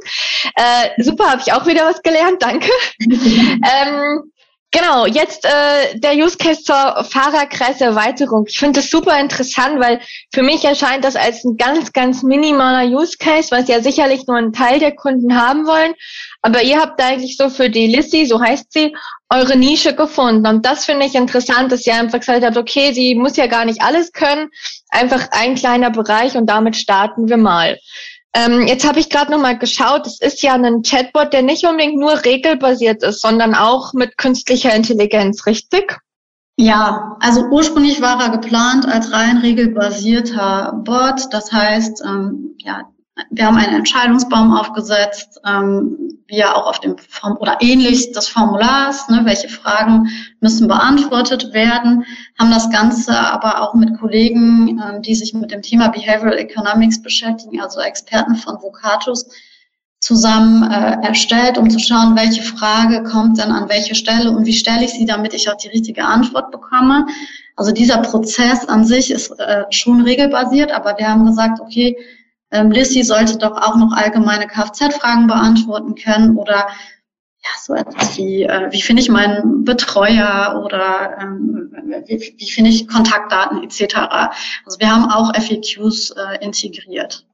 Äh, 0.55 1.01
super, 1.01 1.29
habe 1.29 1.41
ich 1.45 1.53
auch 1.53 1.65
wieder 1.65 1.85
was 1.85 2.01
gelernt, 2.01 2.41
danke. 2.41 2.69
ähm, 2.99 4.32
Genau, 4.75 5.05
jetzt 5.05 5.45
äh, 5.45 5.99
der 5.99 6.15
Use 6.15 6.35
Case 6.35 6.63
zur 6.63 7.05
Fahrerkreiserweiterung. 7.05 8.45
Ich 8.47 8.57
finde 8.57 8.79
das 8.79 8.89
super 8.89 9.19
interessant, 9.19 9.79
weil 9.79 10.01
für 10.33 10.41
mich 10.41 10.65
erscheint 10.65 11.05
das 11.05 11.15
als 11.15 11.43
ein 11.43 11.57
ganz, 11.57 11.93
ganz 11.93 12.23
minimaler 12.23 12.89
Use 12.89 13.17
Case, 13.19 13.51
was 13.51 13.67
ja 13.67 13.81
sicherlich 13.81 14.25
nur 14.25 14.37
ein 14.37 14.51
Teil 14.51 14.79
der 14.79 14.95
Kunden 14.95 15.39
haben 15.39 15.67
wollen. 15.67 15.93
Aber 16.41 16.63
ihr 16.63 16.79
habt 16.79 16.99
eigentlich 16.99 17.37
so 17.37 17.51
für 17.51 17.69
die 17.69 17.85
Lissy, 17.85 18.25
so 18.25 18.41
heißt 18.41 18.73
sie, 18.73 18.95
eure 19.29 19.55
Nische 19.55 19.93
gefunden. 19.93 20.47
Und 20.47 20.65
das 20.65 20.85
finde 20.85 21.05
ich 21.05 21.13
interessant, 21.13 21.71
dass 21.71 21.85
ihr 21.85 21.93
einfach 21.93 22.19
gesagt 22.19 22.43
habt, 22.43 22.57
okay, 22.57 22.93
sie 22.93 23.13
muss 23.13 23.37
ja 23.37 23.45
gar 23.45 23.65
nicht 23.65 23.83
alles 23.83 24.11
können, 24.11 24.49
einfach 24.89 25.27
ein 25.33 25.53
kleiner 25.53 25.91
Bereich 25.91 26.35
und 26.35 26.47
damit 26.47 26.75
starten 26.77 27.29
wir 27.29 27.37
mal. 27.37 27.77
Ähm, 28.35 28.65
jetzt 28.67 28.87
habe 28.87 28.99
ich 28.99 29.09
gerade 29.09 29.31
nochmal 29.31 29.59
geschaut, 29.59 30.07
es 30.07 30.19
ist 30.19 30.41
ja 30.41 30.53
ein 30.53 30.81
Chatbot, 30.81 31.33
der 31.33 31.43
nicht 31.43 31.65
unbedingt 31.65 31.99
nur 31.99 32.25
regelbasiert 32.25 33.03
ist, 33.03 33.21
sondern 33.21 33.53
auch 33.53 33.93
mit 33.93 34.17
künstlicher 34.17 34.73
Intelligenz, 34.75 35.45
richtig? 35.45 35.99
Ja, 36.57 37.17
also 37.19 37.45
ursprünglich 37.45 38.01
war 38.01 38.21
er 38.21 38.29
geplant 38.29 38.87
als 38.87 39.11
rein 39.11 39.37
regelbasierter 39.37 40.81
Bot. 40.83 41.27
Das 41.31 41.51
heißt, 41.51 42.03
ähm, 42.05 42.55
ja, 42.59 42.81
wir 43.29 43.45
haben 43.45 43.57
einen 43.57 43.75
Entscheidungsbaum 43.75 44.53
aufgesetzt, 44.53 45.39
ähm, 45.45 45.97
wie 46.27 46.37
ja 46.37 46.55
auch 46.55 46.67
auf 46.67 46.79
dem 46.79 46.97
Form 46.97 47.37
oder 47.37 47.57
ähnlich 47.61 48.11
des 48.11 48.27
Formulars, 48.27 49.07
ne, 49.09 49.21
welche 49.23 49.49
Fragen 49.49 50.07
müssen 50.39 50.67
beantwortet 50.67 51.53
werden, 51.53 52.05
haben 52.39 52.49
das 52.49 52.71
Ganze 52.71 53.17
aber 53.17 53.61
auch 53.61 53.75
mit 53.75 53.99
Kollegen, 53.99 54.81
ähm, 54.81 55.01
die 55.03 55.13
sich 55.13 55.33
mit 55.33 55.51
dem 55.51 55.61
Thema 55.61 55.89
Behavioral 55.89 56.39
Economics 56.39 57.01
beschäftigen, 57.01 57.61
also 57.61 57.81
Experten 57.81 58.35
von 58.35 58.55
Vocatus, 58.61 59.27
zusammen 59.99 60.69
äh, 60.69 61.07
erstellt, 61.07 61.57
um 61.57 61.69
zu 61.69 61.79
schauen, 61.79 62.17
welche 62.17 62.41
Frage 62.41 63.03
kommt 63.03 63.37
denn 63.37 63.51
an 63.51 63.69
welche 63.69 63.95
Stelle 63.95 64.31
und 64.31 64.45
wie 64.45 64.53
stelle 64.53 64.83
ich 64.83 64.91
sie, 64.91 65.05
damit 65.05 65.33
ich 65.33 65.49
auch 65.49 65.55
die 65.55 65.69
richtige 65.69 66.03
Antwort 66.03 66.51
bekomme. 66.51 67.05
Also 67.55 67.71
dieser 67.71 67.99
Prozess 67.99 68.65
an 68.67 68.83
sich 68.83 69.11
ist 69.11 69.31
äh, 69.39 69.63
schon 69.69 70.01
regelbasiert, 70.01 70.73
aber 70.73 70.97
wir 70.97 71.07
haben 71.07 71.25
gesagt, 71.25 71.61
okay, 71.61 71.95
ähm, 72.53 72.71
Lissy 72.71 73.03
sollte 73.03 73.37
doch 73.37 73.57
auch 73.57 73.75
noch 73.75 73.91
allgemeine 73.91 74.47
Kfz-Fragen 74.47 75.27
beantworten 75.27 75.95
können 75.95 76.37
oder 76.37 76.67
ja, 77.43 77.49
so 77.61 77.73
etwas 77.73 78.17
wie, 78.17 78.43
äh, 78.43 78.71
wie 78.71 78.81
finde 78.81 79.01
ich 79.01 79.09
meinen 79.09 79.65
Betreuer 79.65 80.61
oder 80.63 81.17
ähm, 81.19 81.73
wie, 82.05 82.35
wie 82.37 82.49
finde 82.49 82.69
ich 82.69 82.87
Kontaktdaten 82.87 83.63
etc. 83.63 83.95
Also 84.65 84.79
wir 84.79 84.89
haben 84.89 85.09
auch 85.11 85.33
FAQs 85.35 86.11
äh, 86.11 86.43
integriert. 86.43 87.25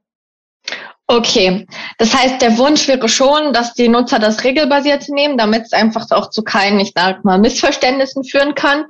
Okay, 1.12 1.66
das 1.98 2.14
heißt, 2.14 2.40
der 2.40 2.60
Wunsch 2.60 2.88
wäre 2.88 3.10
schon, 3.10 3.52
dass 3.52 3.74
die 3.74 3.88
Nutzer 3.88 4.20
das 4.20 4.44
regelbasiert 4.44 5.10
nehmen, 5.10 5.40
damit 5.40 5.64
es 5.64 5.74
einfach 5.74 6.06
auch 6.12 6.30
zu 6.30 6.44
keinen, 6.44 6.80
ich 6.80 6.92
sag 6.96 7.26
mal, 7.26 7.40
Missverständnissen 7.40 8.24
führen 8.24 8.54
kann. 8.54 8.86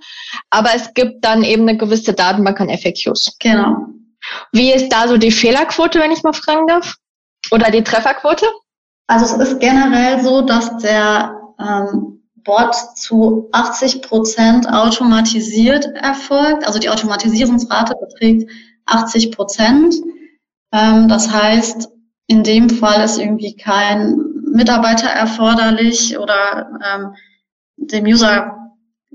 Aber 0.49 0.69
es 0.75 0.93
gibt 0.93 1.23
dann 1.23 1.43
eben 1.43 1.61
eine 1.61 1.77
gewisse 1.77 2.11
Datenbank 2.11 2.59
an 2.59 2.69
FAQs. 2.69 3.37
Genau. 3.39 3.87
Wie 4.51 4.71
ist 4.71 4.89
da 4.89 5.07
so 5.07 5.17
die 5.17 5.31
Fehlerquote, 5.31 5.99
wenn 5.99 6.11
ich 6.11 6.23
mal 6.23 6.33
fragen 6.33 6.67
darf? 6.67 6.95
Oder 7.51 7.71
die 7.71 7.83
Trefferquote? 7.83 8.45
Also 9.07 9.25
es 9.25 9.49
ist 9.49 9.59
generell 9.59 10.21
so, 10.21 10.41
dass 10.41 10.77
der 10.77 11.35
ähm, 11.59 12.23
Bot 12.43 12.75
zu 12.95 13.49
80 13.51 14.01
Prozent 14.01 14.69
automatisiert 14.69 15.85
erfolgt. 15.95 16.65
Also 16.65 16.79
die 16.79 16.89
Automatisierungsrate 16.89 17.95
beträgt 17.99 18.49
80 18.85 19.31
Prozent. 19.31 19.95
Ähm, 20.71 21.07
das 21.07 21.31
heißt, 21.31 21.89
in 22.27 22.43
dem 22.43 22.69
Fall 22.69 23.03
ist 23.03 23.17
irgendwie 23.17 23.55
kein 23.55 24.17
Mitarbeiter 24.51 25.07
erforderlich 25.07 26.17
oder 26.17 26.69
ähm, 26.85 27.15
dem 27.77 28.05
User 28.05 28.68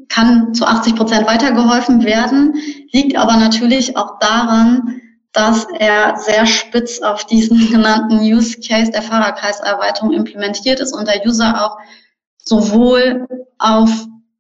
kann 0.09 0.55
zu 0.55 0.67
80 0.67 0.97
Prozent 0.97 1.27
weitergeholfen 1.27 2.05
werden, 2.05 2.55
liegt 2.93 3.17
aber 3.17 3.37
natürlich 3.37 3.97
auch 3.97 4.19
daran, 4.19 5.01
dass 5.33 5.67
er 5.79 6.17
sehr 6.17 6.47
spitz 6.47 7.01
auf 7.01 7.25
diesen 7.27 7.71
genannten 7.71 8.21
Use 8.21 8.61
Case 8.61 8.93
der 8.93 9.03
Fahrerkreiserweiterung 9.03 10.13
implementiert 10.13 10.81
ist 10.81 10.93
und 10.93 11.09
der 11.09 11.27
User 11.27 11.65
auch 11.65 11.79
sowohl 12.39 13.27
auf 13.59 13.91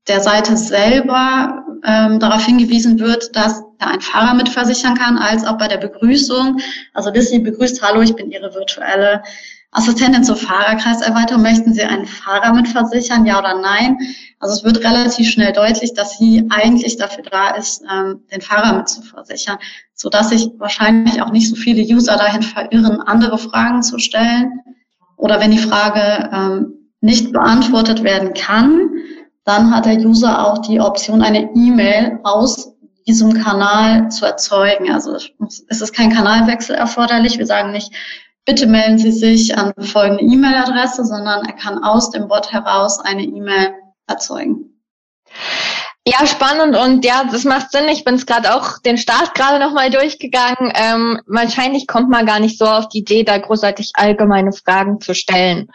der 0.06 0.20
Seite 0.20 0.56
selber 0.56 1.64
ähm, 1.84 2.18
darauf 2.20 2.44
hingewiesen 2.44 2.98
wird, 3.00 3.34
dass 3.34 3.62
er 3.78 3.88
einen 3.88 4.00
Fahrer 4.00 4.34
mitversichern 4.34 4.94
kann, 4.94 5.18
als 5.18 5.44
auch 5.44 5.58
bei 5.58 5.68
der 5.68 5.78
Begrüßung. 5.78 6.60
Also 6.92 7.10
Lissy 7.10 7.38
begrüßt, 7.38 7.82
hallo, 7.82 8.02
ich 8.02 8.14
bin 8.14 8.30
Ihre 8.30 8.54
virtuelle 8.54 9.22
Assistentin 9.74 10.24
zur 10.24 10.36
Fahrerkreiserweiterung. 10.36 11.42
Möchten 11.42 11.74
Sie 11.74 11.82
einen 11.82 12.06
Fahrer 12.06 12.54
mitversichern, 12.54 13.26
ja 13.26 13.38
oder 13.38 13.60
nein? 13.60 13.98
Also 14.38 14.54
es 14.54 14.64
wird 14.64 14.84
relativ 14.84 15.28
schnell 15.28 15.52
deutlich, 15.52 15.94
dass 15.94 16.18
sie 16.18 16.46
eigentlich 16.50 16.96
dafür 16.96 17.24
da 17.24 17.50
ist, 17.50 17.82
ähm, 17.90 18.22
den 18.32 18.40
Fahrer 18.40 18.76
mitzuversichern, 18.76 19.58
so 19.94 20.08
dass 20.08 20.30
sich 20.30 20.50
wahrscheinlich 20.58 21.20
auch 21.22 21.32
nicht 21.32 21.48
so 21.48 21.56
viele 21.56 21.82
User 21.82 22.16
dahin 22.16 22.42
verirren, 22.42 23.00
andere 23.00 23.38
Fragen 23.38 23.82
zu 23.82 23.98
stellen. 23.98 24.60
Oder 25.16 25.40
wenn 25.40 25.50
die 25.50 25.58
Frage 25.58 26.30
ähm, 26.32 26.90
nicht 27.00 27.32
beantwortet 27.32 28.04
werden 28.04 28.32
kann, 28.34 28.90
dann 29.44 29.74
hat 29.74 29.86
der 29.86 29.98
User 29.98 30.46
auch 30.46 30.58
die 30.58 30.80
Option, 30.80 31.22
eine 31.22 31.50
E-Mail 31.54 32.20
aus 32.22 32.74
diesem 33.06 33.34
Kanal 33.34 34.10
zu 34.10 34.24
erzeugen. 34.24 34.90
Also 34.90 35.14
es 35.14 35.80
ist 35.80 35.94
kein 35.94 36.12
Kanalwechsel 36.12 36.74
erforderlich. 36.74 37.38
Wir 37.38 37.46
sagen 37.46 37.72
nicht, 37.72 37.92
bitte 38.44 38.66
melden 38.66 38.98
Sie 38.98 39.12
sich 39.12 39.56
an 39.56 39.72
folgende 39.78 40.22
E-Mail-Adresse, 40.22 41.04
sondern 41.04 41.44
er 41.44 41.54
kann 41.54 41.82
aus 41.82 42.10
dem 42.10 42.28
Bot 42.28 42.52
heraus 42.52 43.00
eine 43.00 43.22
E-Mail 43.22 43.74
erzeugen. 44.06 44.80
Ja, 46.06 46.26
spannend 46.26 46.76
und 46.76 47.02
ja, 47.02 47.24
das 47.24 47.44
macht 47.44 47.72
Sinn. 47.72 47.88
Ich 47.88 48.04
bin 48.04 48.16
es 48.16 48.26
gerade 48.26 48.54
auch 48.54 48.78
den 48.78 48.98
Start 48.98 49.34
gerade 49.34 49.58
nochmal 49.58 49.88
durchgegangen. 49.88 50.70
Ähm, 50.74 51.18
wahrscheinlich 51.26 51.86
kommt 51.86 52.10
man 52.10 52.26
gar 52.26 52.40
nicht 52.40 52.58
so 52.58 52.66
auf 52.66 52.90
die 52.90 52.98
Idee, 52.98 53.24
da 53.24 53.38
großartig 53.38 53.92
allgemeine 53.94 54.52
Fragen 54.52 55.00
zu 55.00 55.14
stellen. 55.14 55.68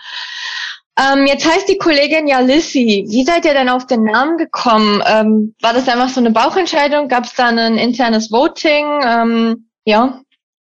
Ähm, 1.00 1.26
jetzt 1.26 1.50
heißt 1.50 1.68
die 1.68 1.80
Kollegin 1.80 2.28
ja 2.28 2.42
Lissy. 2.42 3.06
Wie 3.10 3.26
seid 3.26 3.46
ihr 3.46 3.54
denn 3.54 3.70
auf 3.70 3.88
den 3.88 4.04
Namen 4.04 4.38
gekommen? 4.38 5.02
Ähm, 5.08 5.56
war 5.62 5.74
das 5.74 5.88
einfach 5.88 6.10
so 6.10 6.20
eine 6.20 6.32
Bauchentscheidung? 6.32 7.08
Gab 7.08 7.24
es 7.24 7.34
da 7.34 7.48
ein 7.48 7.78
internes 7.80 8.32
Voting? 8.32 9.02
Ähm, 9.04 9.70
ja. 9.86 10.22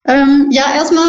Ähm, 0.09 0.49
ja, 0.51 0.75
erstmal 0.75 1.07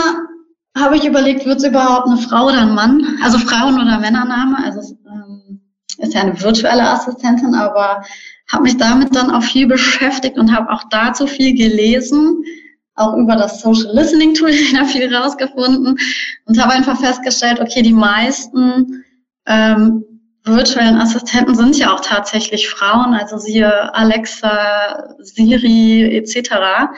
habe 0.75 0.97
ich 0.97 1.05
überlegt, 1.05 1.45
wird 1.45 1.57
es 1.57 1.63
überhaupt 1.63 2.07
eine 2.07 2.17
Frau 2.17 2.47
oder 2.47 2.61
ein 2.61 2.73
Mann? 2.73 3.17
Also 3.23 3.37
Frauen- 3.37 3.81
oder 3.81 3.99
Männername? 3.99 4.57
Also 4.63 4.79
es 4.79 4.91
ähm, 5.05 5.61
ist 5.97 6.13
ja 6.13 6.21
eine 6.21 6.41
virtuelle 6.41 6.89
Assistentin, 6.89 7.53
aber 7.55 8.03
habe 8.51 8.63
mich 8.63 8.77
damit 8.77 9.15
dann 9.15 9.31
auch 9.31 9.43
viel 9.43 9.67
beschäftigt 9.67 10.37
und 10.37 10.55
habe 10.55 10.71
auch 10.71 10.83
dazu 10.89 11.27
viel 11.27 11.55
gelesen 11.55 12.43
auch 12.95 13.15
über 13.15 13.35
das 13.35 13.61
Social 13.61 13.91
Listening 13.93 14.33
Tool 14.33 14.51
da 14.73 14.85
viel 14.85 15.13
rausgefunden 15.13 15.97
und 16.45 16.61
habe 16.61 16.73
einfach 16.73 16.99
festgestellt, 16.99 17.59
okay, 17.59 17.81
die 17.81 17.93
meisten 17.93 19.03
ähm, 19.45 20.03
virtuellen 20.45 20.97
Assistenten 20.97 21.55
sind 21.55 21.77
ja 21.77 21.93
auch 21.93 22.01
tatsächlich 22.01 22.67
Frauen, 22.67 23.13
also 23.13 23.37
siehe 23.37 23.93
Alexa, 23.95 25.15
Siri 25.19 26.17
etc. 26.17 26.89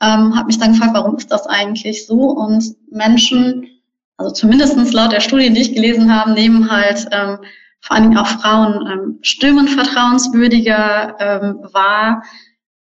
Ähm, 0.00 0.36
habe 0.36 0.46
mich 0.46 0.58
dann 0.58 0.72
gefragt, 0.72 0.94
warum 0.94 1.16
ist 1.16 1.30
das 1.30 1.46
eigentlich 1.46 2.06
so? 2.06 2.30
Und 2.30 2.74
Menschen, 2.90 3.66
also 4.16 4.32
zumindestens 4.32 4.92
laut 4.92 5.12
der 5.12 5.20
Studien, 5.20 5.54
die 5.54 5.62
ich 5.62 5.74
gelesen 5.74 6.14
habe, 6.14 6.32
nehmen 6.32 6.70
halt 6.70 7.06
ähm, 7.12 7.38
vor 7.80 7.96
allen 7.96 8.04
Dingen 8.04 8.18
auch 8.18 8.26
Frauen 8.26 8.86
ähm, 8.90 9.18
Stimmen 9.22 9.68
vertrauenswürdiger 9.68 11.16
ähm, 11.18 11.58
wahr. 11.72 12.22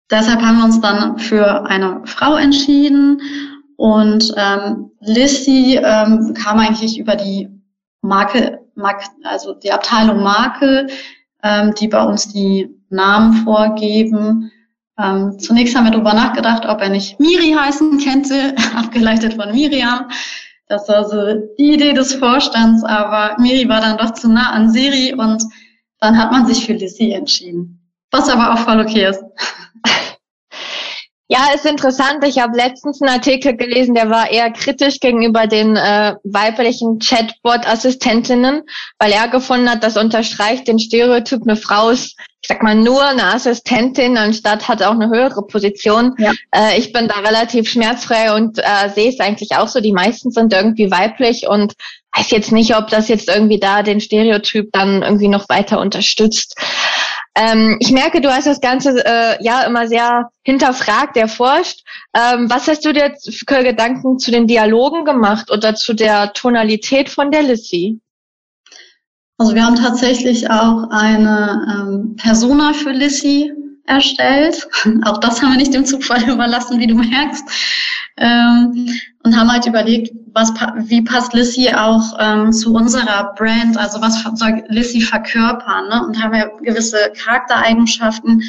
Deshalb 0.10 0.42
haben 0.42 0.58
wir 0.58 0.66
uns 0.66 0.82
dann 0.82 1.18
für 1.18 1.66
eine 1.66 2.02
Frau 2.06 2.36
entschieden 2.36 3.22
und 3.78 4.34
ähm, 4.38 4.92
Lissy 5.00 5.80
ähm, 5.82 6.34
kam 6.34 6.60
eigentlich 6.60 7.00
über 7.00 7.16
die 7.16 7.50
Marke 8.02 8.62
also 9.24 9.54
die 9.54 9.72
Abteilung 9.72 10.24
Marke, 10.24 10.88
ähm, 11.44 11.74
die 11.80 11.88
bei 11.88 12.04
uns 12.04 12.28
die 12.28 12.70
Namen 12.90 13.44
vorgeben. 13.44 14.52
Ähm, 15.00 15.40
zunächst 15.40 15.76
haben 15.76 15.86
wir 15.86 15.92
darüber 15.92 16.14
nachgedacht, 16.14 16.66
ob 16.66 16.82
er 16.82 16.90
nicht 16.90 17.20
Miri 17.20 17.56
heißen 17.58 18.00
könnte, 18.00 18.56
abgeleitet 18.76 19.36
von 19.36 19.52
Miriam. 19.52 20.10
Das 20.68 20.88
war 20.88 21.08
so 21.08 21.18
die 21.58 21.74
Idee 21.74 21.94
des 21.94 22.14
Vorstands, 22.14 22.84
aber 22.84 23.36
Miri 23.40 23.68
war 23.68 23.82
dann 23.82 23.98
doch 23.98 24.14
zu 24.14 24.30
nah 24.30 24.52
an 24.52 24.70
Siri 24.72 25.14
und 25.14 25.44
dann 26.00 26.18
hat 26.18 26.32
man 26.32 26.46
sich 26.46 26.66
für 26.66 26.74
Lizzie 26.74 27.12
entschieden. 27.12 27.82
Was 28.12 28.30
aber 28.30 28.54
auch 28.54 28.60
voll 28.60 28.80
okay 28.80 29.10
ist. 29.10 29.24
Ja, 31.34 31.48
ist 31.56 31.66
interessant. 31.66 32.26
Ich 32.26 32.40
habe 32.40 32.58
letztens 32.58 33.02
einen 33.02 33.10
Artikel 33.10 33.56
gelesen, 33.56 33.96
der 33.96 34.10
war 34.10 34.30
eher 34.30 34.52
kritisch 34.52 35.00
gegenüber 35.00 35.48
den 35.48 35.78
äh, 35.78 36.16
weiblichen 36.26 37.00
Chatbot-Assistentinnen, 37.00 38.64
weil 39.00 39.14
er 39.14 39.30
gefunden 39.30 39.70
hat, 39.70 39.82
das 39.82 39.96
unterstreicht 39.96 40.68
den 40.68 40.78
Stereotyp, 40.78 41.44
eine 41.44 41.56
Frau 41.56 41.90
ist, 41.90 42.18
ich 42.42 42.50
sag 42.50 42.62
mal, 42.64 42.76
nur 42.76 43.06
eine 43.06 43.34
Assistentin, 43.34 44.18
anstatt 44.18 44.68
hat 44.68 44.84
auch 44.84 44.92
eine 44.92 45.08
höhere 45.08 45.48
Position. 45.48 46.16
Ja. 46.18 46.34
Äh, 46.54 46.78
ich 46.78 46.92
bin 46.92 47.08
da 47.08 47.20
relativ 47.22 47.70
schmerzfrei 47.70 48.36
und 48.36 48.60
äh, 48.60 48.90
sehe 48.94 49.08
es 49.08 49.22
eigentlich 49.22 49.56
auch 49.56 49.70
so. 49.70 49.80
Die 49.80 49.94
meisten 49.94 50.32
sind 50.32 50.52
irgendwie 50.52 50.92
weiblich 50.92 51.48
und 51.48 51.76
weiß 52.14 52.32
jetzt 52.32 52.52
nicht, 52.52 52.76
ob 52.76 52.90
das 52.90 53.08
jetzt 53.08 53.30
irgendwie 53.30 53.60
da 53.60 53.84
den 53.84 54.02
Stereotyp 54.02 54.70
dann 54.74 55.02
irgendwie 55.02 55.30
noch 55.30 55.48
weiter 55.48 55.80
unterstützt. 55.80 56.58
Ähm, 57.36 57.78
ich 57.80 57.92
merke, 57.92 58.20
du 58.20 58.30
hast 58.30 58.48
das 58.48 58.60
Ganze 58.60 59.06
äh, 59.06 59.42
ja 59.42 59.64
immer 59.64 59.88
sehr 59.88 60.30
hinterfragt, 60.44 61.16
erforscht. 61.16 61.84
Ähm, 62.14 62.50
was 62.50 62.68
hast 62.68 62.84
du 62.84 62.92
dir 62.92 63.14
für 63.22 63.64
Gedanken 63.64 64.20
zu 64.20 64.32
den 64.32 64.48
Dialogen 64.48 65.06
gemacht 65.06 65.50
oder 65.50 65.76
zu 65.76 65.94
der 65.94 66.34
Tonalität 66.34 67.10
von 67.10 67.32
der 67.32 67.44
Lissy? 67.44 68.00
Also 69.38 69.56
wir 69.56 69.66
haben 69.66 69.76
tatsächlich 69.76 70.52
auch 70.52 70.90
eine 70.92 71.66
ähm, 71.68 72.16
Persona 72.16 72.74
für 72.74 72.92
Lissy 72.92 73.52
erstellt. 73.86 74.68
Auch 75.06 75.18
das 75.18 75.42
haben 75.42 75.52
wir 75.52 75.58
nicht 75.58 75.74
dem 75.74 75.86
Zufall 75.86 76.24
überlassen, 76.30 76.80
wie 76.80 76.88
du 76.88 76.96
merkst. 76.96 77.44
Ähm, 78.18 78.88
und 79.24 79.38
haben 79.38 79.52
halt 79.52 79.66
überlegt, 79.68 80.12
was, 80.34 80.52
wie 80.78 81.02
passt 81.02 81.34
Lissy 81.34 81.70
auch 81.70 82.18
ähm, 82.20 82.52
zu 82.52 82.74
unserer 82.74 83.34
Brand, 83.36 83.78
also 83.78 84.02
was 84.02 84.24
soll 84.36 84.64
Lissy 84.68 85.02
verkörpern, 85.02 85.90
ne? 85.90 86.06
und 86.06 86.22
haben 86.22 86.34
ja 86.34 86.48
gewisse 86.62 87.12
Charaktereigenschaften 87.16 88.42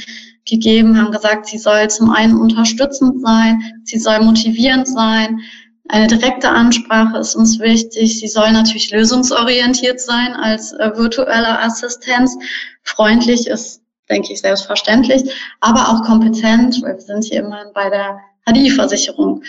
gegeben, 0.45 0.99
haben 0.99 1.13
gesagt, 1.13 1.47
sie 1.47 1.59
soll 1.59 1.89
zum 1.89 2.11
einen 2.11 2.37
unterstützend 2.37 3.21
sein, 3.21 3.61
sie 3.85 3.99
soll 3.99 4.21
motivierend 4.21 4.89
sein, 4.89 5.41
eine 5.89 6.07
direkte 6.07 6.49
Ansprache 6.49 7.19
ist 7.19 7.35
uns 7.35 7.59
wichtig. 7.59 8.19
Sie 8.19 8.29
soll 8.29 8.53
natürlich 8.53 8.91
lösungsorientiert 8.91 10.01
sein 10.01 10.33
als 10.33 10.73
äh, 10.73 10.91
virtuelle 10.97 11.59
Assistenz. 11.61 12.37
Freundlich 12.83 13.47
ist, 13.47 13.83
denke 14.09 14.33
ich, 14.33 14.41
selbstverständlich, 14.41 15.23
aber 15.61 15.89
auch 15.91 16.03
kompetent, 16.05 16.81
weil 16.83 16.95
wir 16.95 17.01
sind 17.01 17.25
hier 17.25 17.41
immerhin 17.41 17.73
bei 17.75 17.91
der 17.91 18.21
HDI-Versicherung. 18.47 19.43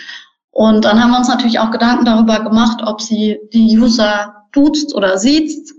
Und 0.50 0.84
dann 0.84 1.02
haben 1.02 1.10
wir 1.10 1.18
uns 1.18 1.28
natürlich 1.28 1.58
auch 1.58 1.70
Gedanken 1.70 2.04
darüber 2.04 2.40
gemacht, 2.40 2.80
ob 2.84 3.00
sie 3.00 3.38
die 3.52 3.76
User 3.76 4.46
duzt 4.52 4.94
oder 4.94 5.18
sieht 5.18 5.72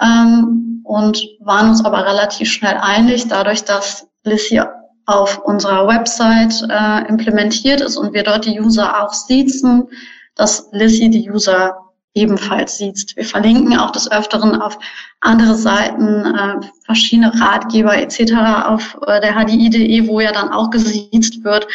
ähm, 0.00 0.82
und 0.84 1.20
waren 1.40 1.70
uns 1.70 1.84
aber 1.84 2.06
relativ 2.06 2.50
schnell 2.50 2.76
einig, 2.80 3.26
dadurch, 3.28 3.64
dass 3.64 4.06
Lissy 4.24 4.60
auf 5.06 5.38
unserer 5.44 5.88
Website 5.88 6.54
äh, 6.68 7.08
implementiert 7.08 7.80
ist 7.80 7.96
und 7.96 8.12
wir 8.12 8.22
dort 8.22 8.46
die 8.46 8.60
User 8.60 9.02
auch 9.02 9.12
siezen, 9.12 9.88
dass 10.36 10.68
Lissy 10.70 11.10
die 11.10 11.28
User 11.28 11.76
ebenfalls 12.14 12.78
sieht. 12.78 13.16
Wir 13.16 13.24
verlinken 13.24 13.76
auch 13.78 13.90
des 13.90 14.10
Öfteren 14.10 14.60
auf 14.60 14.78
andere 15.20 15.54
Seiten, 15.54 16.24
äh, 16.26 16.60
verschiedene 16.84 17.32
Ratgeber 17.40 17.96
etc. 17.96 18.32
auf 18.66 18.98
äh, 19.06 19.20
der 19.20 19.34
HDI.de, 19.34 20.08
wo 20.08 20.20
ja 20.20 20.32
dann 20.32 20.50
auch 20.50 20.70
gesiezt 20.70 21.42
wird. 21.42 21.66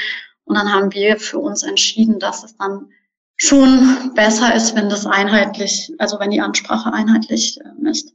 Und 0.48 0.56
dann 0.56 0.72
haben 0.72 0.94
wir 0.94 1.20
für 1.20 1.40
uns 1.40 1.62
entschieden, 1.62 2.20
dass 2.20 2.44
es 2.44 2.56
dann 2.56 2.90
schon 3.36 4.14
besser 4.16 4.56
ist, 4.56 4.76
wenn 4.76 4.90
das 4.90 5.06
einheitlich, 5.06 5.94
also 6.00 6.20
wenn 6.20 6.32
die 6.32 6.42
Ansprache 6.42 6.92
einheitlich 6.92 7.60
äh, 7.60 7.90
ist. 7.90 8.14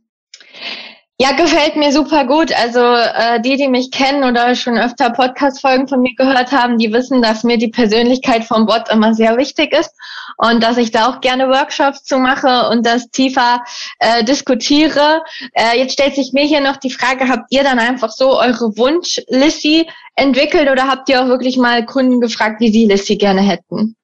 Ja, 1.18 1.32
gefällt 1.32 1.76
mir 1.76 1.92
super 1.92 2.26
gut. 2.26 2.52
Also 2.52 2.80
äh, 2.80 3.40
die, 3.40 3.56
die 3.56 3.68
mich 3.68 3.90
kennen 3.90 4.24
oder 4.24 4.54
schon 4.56 4.76
öfter 4.76 5.10
Podcast-Folgen 5.10 5.86
von 5.86 6.00
mir 6.00 6.14
gehört 6.16 6.50
haben, 6.50 6.78
die 6.78 6.92
wissen, 6.92 7.22
dass 7.22 7.44
mir 7.44 7.58
die 7.58 7.68
Persönlichkeit 7.68 8.44
vom 8.44 8.66
Bot 8.66 8.88
immer 8.90 9.14
sehr 9.14 9.36
wichtig 9.36 9.72
ist 9.72 9.92
und 10.38 10.62
dass 10.62 10.78
ich 10.78 10.90
da 10.90 11.08
auch 11.08 11.20
gerne 11.20 11.48
Workshops 11.48 12.02
zu 12.02 12.18
mache 12.18 12.68
und 12.70 12.84
das 12.86 13.10
tiefer 13.10 13.62
äh, 13.98 14.24
diskutiere. 14.24 15.22
Äh, 15.52 15.78
jetzt 15.78 15.92
stellt 15.92 16.16
sich 16.16 16.32
mir 16.32 16.44
hier 16.44 16.60
noch 16.60 16.78
die 16.78 16.90
Frage, 16.90 17.28
habt 17.28 17.46
ihr 17.50 17.62
dann 17.62 17.78
einfach 17.78 18.10
so 18.10 18.40
eure 18.40 18.76
Wunsch-Lissy 18.76 19.86
entwickelt 20.16 20.70
oder 20.70 20.88
habt 20.88 21.08
ihr 21.08 21.22
auch 21.22 21.28
wirklich 21.28 21.56
mal 21.56 21.84
Kunden 21.86 22.20
gefragt, 22.20 22.60
wie 22.60 22.72
sie 22.72 22.86
Lissy 22.86 23.16
gerne 23.16 23.42
hätten? 23.42 23.94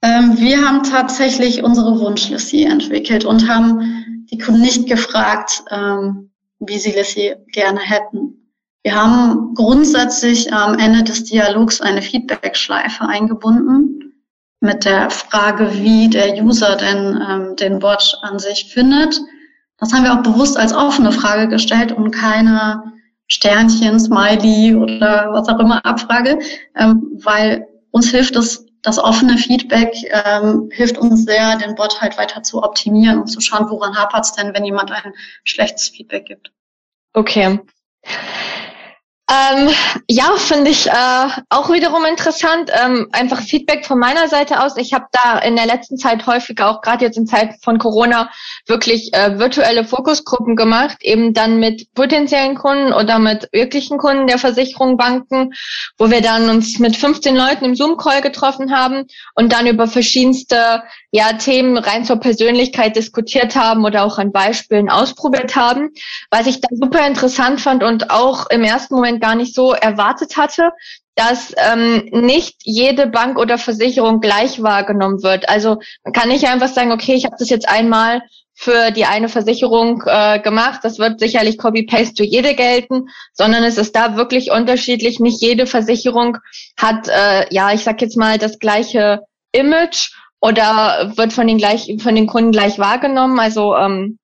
Ähm, 0.00 0.38
wir 0.38 0.66
haben 0.66 0.84
tatsächlich 0.84 1.62
unsere 1.62 1.98
Wunsch-Lissy 2.00 2.64
entwickelt 2.64 3.24
und 3.24 3.48
haben 3.48 4.15
die 4.30 4.38
Kunden 4.38 4.62
nicht 4.62 4.86
gefragt, 4.88 5.62
ähm, 5.70 6.30
wie 6.58 6.78
sie 6.78 6.92
Lissy 6.92 7.34
gerne 7.52 7.80
hätten. 7.80 8.50
Wir 8.82 8.94
haben 8.94 9.54
grundsätzlich 9.54 10.52
am 10.52 10.78
Ende 10.78 11.02
des 11.02 11.24
Dialogs 11.24 11.80
eine 11.80 12.02
Feedback-Schleife 12.02 13.04
eingebunden 13.06 14.14
mit 14.60 14.84
der 14.84 15.10
Frage, 15.10 15.70
wie 15.74 16.08
der 16.08 16.34
User 16.42 16.76
denn 16.76 17.20
ähm, 17.28 17.56
den 17.56 17.78
Bot 17.78 18.18
an 18.22 18.38
sich 18.38 18.66
findet. 18.72 19.20
Das 19.78 19.92
haben 19.92 20.04
wir 20.04 20.12
auch 20.14 20.22
bewusst 20.22 20.56
als 20.56 20.72
offene 20.72 21.12
Frage 21.12 21.48
gestellt 21.48 21.92
und 21.92 22.10
keine 22.10 22.82
Sternchen, 23.28 23.98
Smiley 23.98 24.74
oder 24.74 25.30
was 25.32 25.48
auch 25.48 25.58
immer 25.58 25.84
Abfrage, 25.84 26.38
ähm, 26.76 27.18
weil 27.24 27.66
uns 27.90 28.10
hilft 28.10 28.36
es 28.36 28.65
das 28.86 29.00
offene 29.00 29.36
Feedback 29.36 29.92
ähm, 30.10 30.70
hilft 30.72 30.96
uns 30.96 31.24
sehr, 31.24 31.56
den 31.56 31.74
Bot 31.74 32.00
halt 32.00 32.16
weiter 32.18 32.44
zu 32.44 32.62
optimieren 32.62 33.18
und 33.18 33.26
zu 33.26 33.40
schauen, 33.40 33.68
woran 33.68 33.96
hapert 33.96 34.24
es 34.24 34.32
denn, 34.32 34.54
wenn 34.54 34.64
jemand 34.64 34.92
ein 34.92 35.12
schlechtes 35.42 35.88
Feedback 35.88 36.26
gibt. 36.26 36.52
Okay. 37.12 37.58
Ähm, 39.28 39.70
ja, 40.08 40.36
finde 40.36 40.70
ich 40.70 40.86
äh, 40.86 41.28
auch 41.48 41.68
wiederum 41.72 42.04
interessant. 42.04 42.70
Ähm, 42.72 43.08
einfach 43.10 43.40
Feedback 43.40 43.84
von 43.84 43.98
meiner 43.98 44.28
Seite 44.28 44.62
aus. 44.62 44.76
Ich 44.76 44.92
habe 44.94 45.06
da 45.10 45.40
in 45.40 45.56
der 45.56 45.66
letzten 45.66 45.96
Zeit 45.96 46.28
häufiger, 46.28 46.70
auch 46.70 46.80
gerade 46.80 47.04
jetzt 47.04 47.18
in 47.18 47.26
Zeit 47.26 47.56
von 47.64 47.78
Corona, 47.78 48.30
wirklich 48.66 49.12
äh, 49.14 49.36
virtuelle 49.36 49.84
Fokusgruppen 49.84 50.54
gemacht, 50.54 50.98
eben 51.00 51.34
dann 51.34 51.58
mit 51.58 51.92
potenziellen 51.94 52.54
Kunden 52.54 52.92
oder 52.92 53.18
mit 53.18 53.48
wirklichen 53.50 53.98
Kunden 53.98 54.28
der 54.28 54.38
Versicherung, 54.38 54.96
Banken, 54.96 55.52
wo 55.98 56.08
wir 56.08 56.20
dann 56.20 56.48
uns 56.48 56.78
mit 56.78 56.96
15 56.96 57.34
Leuten 57.34 57.64
im 57.64 57.74
Zoom-Call 57.74 58.22
getroffen 58.22 58.72
haben 58.72 59.06
und 59.34 59.52
dann 59.52 59.66
über 59.66 59.88
verschiedenste 59.88 60.84
ja, 61.10 61.32
Themen 61.32 61.78
rein 61.78 62.04
zur 62.04 62.16
Persönlichkeit 62.16 62.94
diskutiert 62.94 63.56
haben 63.56 63.84
oder 63.84 64.04
auch 64.04 64.18
an 64.18 64.30
Beispielen 64.30 64.88
ausprobiert 64.88 65.56
haben, 65.56 65.90
was 66.30 66.46
ich 66.46 66.60
dann 66.60 66.76
super 66.76 67.04
interessant 67.06 67.60
fand 67.60 67.82
und 67.82 68.10
auch 68.10 68.48
im 68.50 68.62
ersten 68.62 68.94
Moment 68.94 69.15
gar 69.18 69.34
nicht 69.34 69.54
so 69.54 69.72
erwartet 69.72 70.36
hatte, 70.36 70.70
dass 71.14 71.54
ähm, 71.56 72.08
nicht 72.12 72.56
jede 72.62 73.06
Bank 73.06 73.38
oder 73.38 73.58
Versicherung 73.58 74.20
gleich 74.20 74.62
wahrgenommen 74.62 75.22
wird. 75.22 75.48
Also 75.48 75.80
man 76.04 76.12
kann 76.12 76.28
nicht 76.28 76.46
einfach 76.46 76.68
sagen, 76.68 76.92
okay, 76.92 77.14
ich 77.14 77.24
habe 77.24 77.36
das 77.38 77.48
jetzt 77.48 77.68
einmal 77.68 78.20
für 78.58 78.90
die 78.90 79.04
eine 79.04 79.28
Versicherung 79.28 80.02
äh, 80.06 80.40
gemacht, 80.40 80.80
das 80.82 80.98
wird 80.98 81.20
sicherlich 81.20 81.58
Copy-Paste 81.58 82.22
für 82.22 82.28
jede 82.28 82.54
gelten, 82.54 83.08
sondern 83.34 83.62
es 83.64 83.76
ist 83.76 83.94
da 83.94 84.16
wirklich 84.16 84.50
unterschiedlich. 84.50 85.20
Nicht 85.20 85.42
jede 85.42 85.66
Versicherung 85.66 86.38
hat, 86.78 87.08
äh, 87.08 87.46
ja, 87.50 87.72
ich 87.72 87.82
sag 87.82 88.00
jetzt 88.00 88.16
mal, 88.16 88.38
das 88.38 88.58
gleiche 88.58 89.20
Image 89.52 90.10
oder 90.40 91.12
wird 91.16 91.32
von 91.32 91.46
den 91.46 91.58
gleich 91.58 91.94
von 92.00 92.14
den 92.14 92.26
Kunden 92.26 92.52
gleich 92.52 92.78
wahrgenommen. 92.78 93.38
Also 93.38 93.76
ähm, 93.76 94.18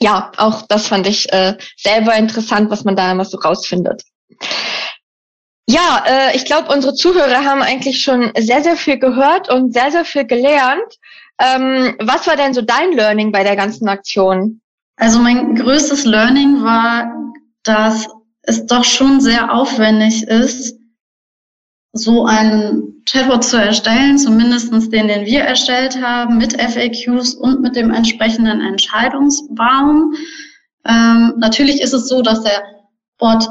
ja, 0.00 0.32
auch 0.36 0.62
das 0.68 0.86
fand 0.86 1.06
ich 1.06 1.32
äh, 1.32 1.56
selber 1.76 2.14
interessant, 2.14 2.70
was 2.70 2.84
man 2.84 2.96
da 2.96 3.10
immer 3.10 3.24
so 3.24 3.38
rausfindet. 3.38 4.02
Ja, 5.70 6.02
äh, 6.06 6.36
ich 6.36 6.46
glaube, 6.46 6.72
unsere 6.72 6.94
Zuhörer 6.94 7.44
haben 7.44 7.60
eigentlich 7.60 8.00
schon 8.00 8.32
sehr, 8.38 8.62
sehr 8.62 8.76
viel 8.76 8.98
gehört 8.98 9.50
und 9.50 9.74
sehr, 9.74 9.90
sehr 9.90 10.06
viel 10.06 10.24
gelernt. 10.24 10.98
Ähm, 11.38 11.94
was 12.00 12.26
war 12.26 12.36
denn 12.36 12.54
so 12.54 12.62
dein 12.62 12.92
Learning 12.92 13.32
bei 13.32 13.44
der 13.44 13.54
ganzen 13.54 13.86
Aktion? 13.86 14.62
Also 14.96 15.18
mein 15.18 15.54
größtes 15.54 16.04
Learning 16.04 16.64
war, 16.64 17.12
dass 17.64 18.06
es 18.42 18.64
doch 18.64 18.84
schon 18.84 19.20
sehr 19.20 19.52
aufwendig 19.52 20.22
ist, 20.22 20.78
so 21.92 22.24
einen 22.24 23.02
Chatbot 23.04 23.44
zu 23.44 23.58
erstellen, 23.58 24.18
zumindest 24.18 24.72
den, 24.72 25.08
den 25.08 25.26
wir 25.26 25.40
erstellt 25.40 26.00
haben, 26.02 26.38
mit 26.38 26.60
FAQs 26.60 27.34
und 27.34 27.60
mit 27.60 27.76
dem 27.76 27.90
entsprechenden 27.90 28.60
Entscheidungsbaum. 28.60 30.14
Ähm, 30.86 31.34
natürlich 31.38 31.80
ist 31.82 31.92
es 31.92 32.08
so, 32.08 32.22
dass 32.22 32.42
der 32.42 32.62
Bot 33.18 33.46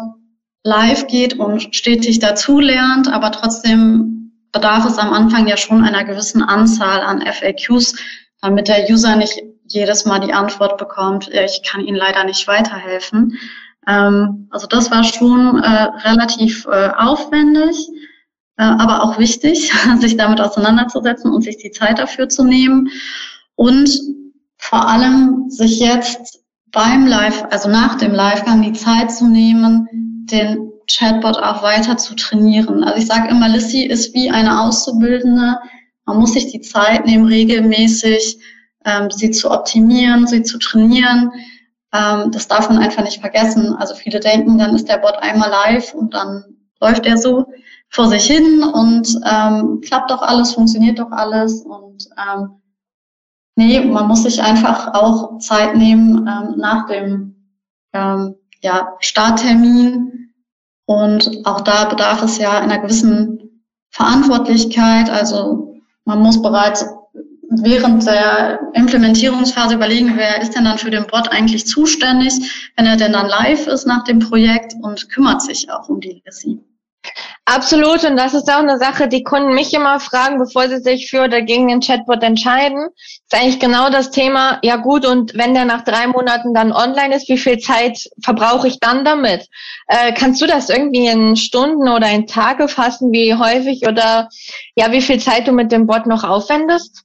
live 0.68 1.08
geht 1.08 1.40
und 1.40 1.74
stetig 1.74 2.20
dazulernt, 2.20 3.08
aber 3.12 3.32
trotzdem 3.32 4.34
bedarf 4.52 4.86
es 4.86 4.98
am 4.98 5.14
Anfang 5.14 5.48
ja 5.48 5.56
schon 5.56 5.84
einer 5.84 6.04
gewissen 6.04 6.44
Anzahl 6.44 7.02
an 7.02 7.22
FAQs, 7.22 7.96
damit 8.42 8.68
der 8.68 8.90
User 8.90 9.16
nicht 9.16 9.42
jedes 9.66 10.06
Mal 10.06 10.20
die 10.20 10.34
Antwort 10.34 10.78
bekommt, 10.78 11.30
ich 11.30 11.64
kann 11.64 11.86
Ihnen 11.86 11.98
leider 11.98 12.24
nicht 12.26 12.48
weiterhelfen. 12.48 13.38
Ähm, 13.88 14.48
also 14.50 14.68
das 14.68 14.92
war 14.92 15.04
schon 15.04 15.62
äh, 15.62 15.84
relativ 16.08 16.66
äh, 16.66 16.90
aufwendig. 16.98 17.88
Äh, 18.58 18.64
aber 18.64 19.04
auch 19.04 19.20
wichtig, 19.20 19.72
sich 20.00 20.18
damit 20.18 20.42
auseinanderzusetzen 20.42 21.32
und 21.32 21.44
sich 21.44 21.58
die 21.58 21.72
Zeit 21.72 22.00
dafür 22.00 22.28
zu 22.28 22.44
nehmen 22.44 22.90
und 23.56 23.90
vor 24.58 24.88
allem 24.88 25.50
sich 25.50 25.80
jetzt 25.80 26.44
beim 26.72 27.06
Live, 27.06 27.46
also 27.52 27.70
nach 27.70 27.96
dem 27.96 28.12
Livegang 28.12 28.64
die 28.64 28.74
Zeit 28.74 29.12
zu 29.12 29.28
nehmen, 29.28 29.88
den 30.32 30.72
Chatbot 30.90 31.38
auch 31.38 31.64
weiter 31.64 31.98
zu 31.98 32.16
trainieren. 32.16 32.84
Also 32.84 33.00
ich 33.00 33.08
sage 33.08 33.30
immer, 33.30 33.50
Lissy 33.50 33.84
ist 33.84 34.14
wie 34.14 34.30
eine 34.30 34.62
Auszubildende. 34.62 35.58
Man 36.06 36.18
muss 36.18 36.34
sich 36.34 36.52
die 36.52 36.62
Zeit 36.62 37.06
nehmen, 37.06 37.26
regelmäßig 37.26 38.40
ähm, 38.86 39.12
sie 39.12 39.32
zu 39.32 39.52
optimieren, 39.52 40.28
sie 40.28 40.44
zu 40.44 40.58
trainieren. 40.58 41.32
Ähm, 41.94 42.32
das 42.32 42.48
darf 42.48 42.70
man 42.70 42.80
einfach 42.80 43.04
nicht 43.04 43.20
vergessen. 43.20 43.76
Also 43.76 43.96
viele 43.96 44.20
denken, 44.20 44.58
dann 44.58 44.76
ist 44.76 44.88
der 44.88 44.98
Bot 44.98 45.16
einmal 45.20 45.50
live 45.50 45.94
und 45.94 46.14
dann 46.14 46.44
läuft 46.80 47.06
er 47.06 47.18
so 47.18 47.46
vor 47.90 48.08
sich 48.08 48.26
hin 48.26 48.64
und 48.64 49.08
ähm, 49.26 49.82
klappt 49.82 50.12
doch 50.12 50.22
alles, 50.22 50.54
funktioniert 50.54 51.00
doch 51.00 51.12
alles 51.12 51.62
und 51.62 52.08
ähm, 52.18 52.62
nee, 53.56 53.80
man 53.80 54.08
muss 54.08 54.24
sich 54.24 54.42
einfach 54.42 54.94
auch 54.94 55.38
Zeit 55.40 55.76
nehmen 55.76 56.28
ähm, 56.28 56.56
nach 56.58 56.88
dem 56.88 57.54
ähm, 57.94 58.36
ja, 58.62 58.94
Starttermin 59.00 60.17
und 60.88 61.46
auch 61.46 61.62
da 61.62 61.84
bedarf 61.86 62.24
es 62.24 62.38
ja 62.38 62.60
einer 62.60 62.80
gewissen 62.80 63.62
Verantwortlichkeit, 63.90 65.10
also 65.10 65.76
man 66.06 66.20
muss 66.22 66.42
bereits 66.42 66.86
während 67.50 68.06
der 68.06 68.60
Implementierungsphase 68.74 69.76
überlegen, 69.76 70.16
wer 70.16 70.42
ist 70.42 70.56
denn 70.56 70.64
dann 70.64 70.78
für 70.78 70.90
den 70.90 71.06
Bot 71.08 71.30
eigentlich 71.30 71.68
zuständig, 71.68 72.72
wenn 72.78 72.86
er 72.86 72.96
denn 72.96 73.12
dann 73.12 73.28
live 73.28 73.68
ist 73.68 73.86
nach 73.86 74.06
dem 74.06 74.20
Projekt 74.20 74.76
und 74.82 75.10
kümmert 75.10 75.42
sich 75.42 75.70
auch 75.70 75.90
um 75.90 76.00
die 76.00 76.14
Legacy. 76.14 76.60
Absolut. 77.46 78.04
Und 78.04 78.18
das 78.18 78.34
ist 78.34 78.50
auch 78.52 78.60
eine 78.60 78.78
Sache, 78.78 79.08
die 79.08 79.24
Kunden 79.24 79.54
mich 79.54 79.74
immer 79.74 80.00
fragen, 80.00 80.38
bevor 80.38 80.68
sie 80.68 80.80
sich 80.80 81.10
für 81.10 81.24
oder 81.24 81.42
gegen 81.42 81.68
den 81.68 81.80
Chatbot 81.80 82.22
entscheiden. 82.22 82.88
Das 83.30 83.40
ist 83.40 83.46
eigentlich 83.46 83.60
genau 83.60 83.90
das 83.90 84.12
Thema. 84.12 84.60
Ja 84.64 84.76
gut, 84.76 85.06
und 85.06 85.34
wenn 85.36 85.54
der 85.54 85.66
nach 85.66 85.84
drei 85.84 86.08
Monaten 86.08 86.54
dann 86.54 86.74
online 86.74 87.16
ist, 87.16 87.30
wie 87.30 87.38
viel 87.38 87.58
Zeit 87.58 88.10
verbrauche 88.22 88.68
ich 88.68 88.80
dann 88.80 89.06
damit? 89.06 89.48
Äh, 89.88 90.14
kannst 90.14 90.42
du 90.42 90.46
das 90.46 90.70
irgendwie 90.70 91.08
in 91.08 91.36
Stunden 91.36 91.88
oder 91.88 92.10
in 92.12 92.28
Tage 92.28 92.68
fassen, 92.68 93.12
wie 93.12 93.34
häufig 93.36 93.88
oder 93.88 94.28
ja, 94.76 94.92
wie 94.92 95.02
viel 95.02 95.20
Zeit 95.20 95.48
du 95.48 95.54
mit 95.54 95.72
dem 95.72 95.88
Bot 95.88 96.06
noch 96.06 96.24
aufwendest? 96.24 97.04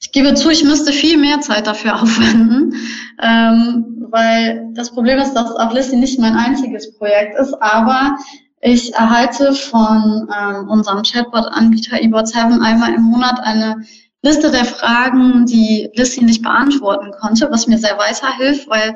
Ich 0.00 0.10
gebe 0.12 0.34
zu, 0.34 0.50
ich 0.50 0.64
müsste 0.64 0.92
viel 0.92 1.16
mehr 1.16 1.40
Zeit 1.40 1.66
dafür 1.66 1.94
aufwenden, 2.02 2.74
ähm, 3.22 4.06
weil 4.10 4.70
das 4.74 4.92
Problem 4.92 5.18
ist, 5.18 5.34
dass 5.34 5.54
auch 5.56 5.72
nicht 5.72 6.18
mein 6.18 6.34
einziges 6.34 6.96
Projekt 6.96 7.38
ist, 7.38 7.54
aber 7.60 8.16
ich 8.62 8.94
erhalte 8.94 9.54
von 9.54 10.28
ähm, 10.34 10.68
unserem 10.68 11.02
Chatbot-Anbieter 11.02 11.96
eBot7 11.96 12.60
einmal 12.60 12.94
im 12.94 13.02
Monat 13.02 13.40
eine 13.40 13.82
Liste 14.22 14.52
der 14.52 14.64
Fragen, 14.64 15.44
die 15.46 15.90
Lissy 15.94 16.22
nicht 16.22 16.42
beantworten 16.42 17.10
konnte, 17.20 17.50
was 17.50 17.66
mir 17.66 17.76
sehr 17.76 17.98
weiterhilft, 17.98 18.68
weil 18.68 18.94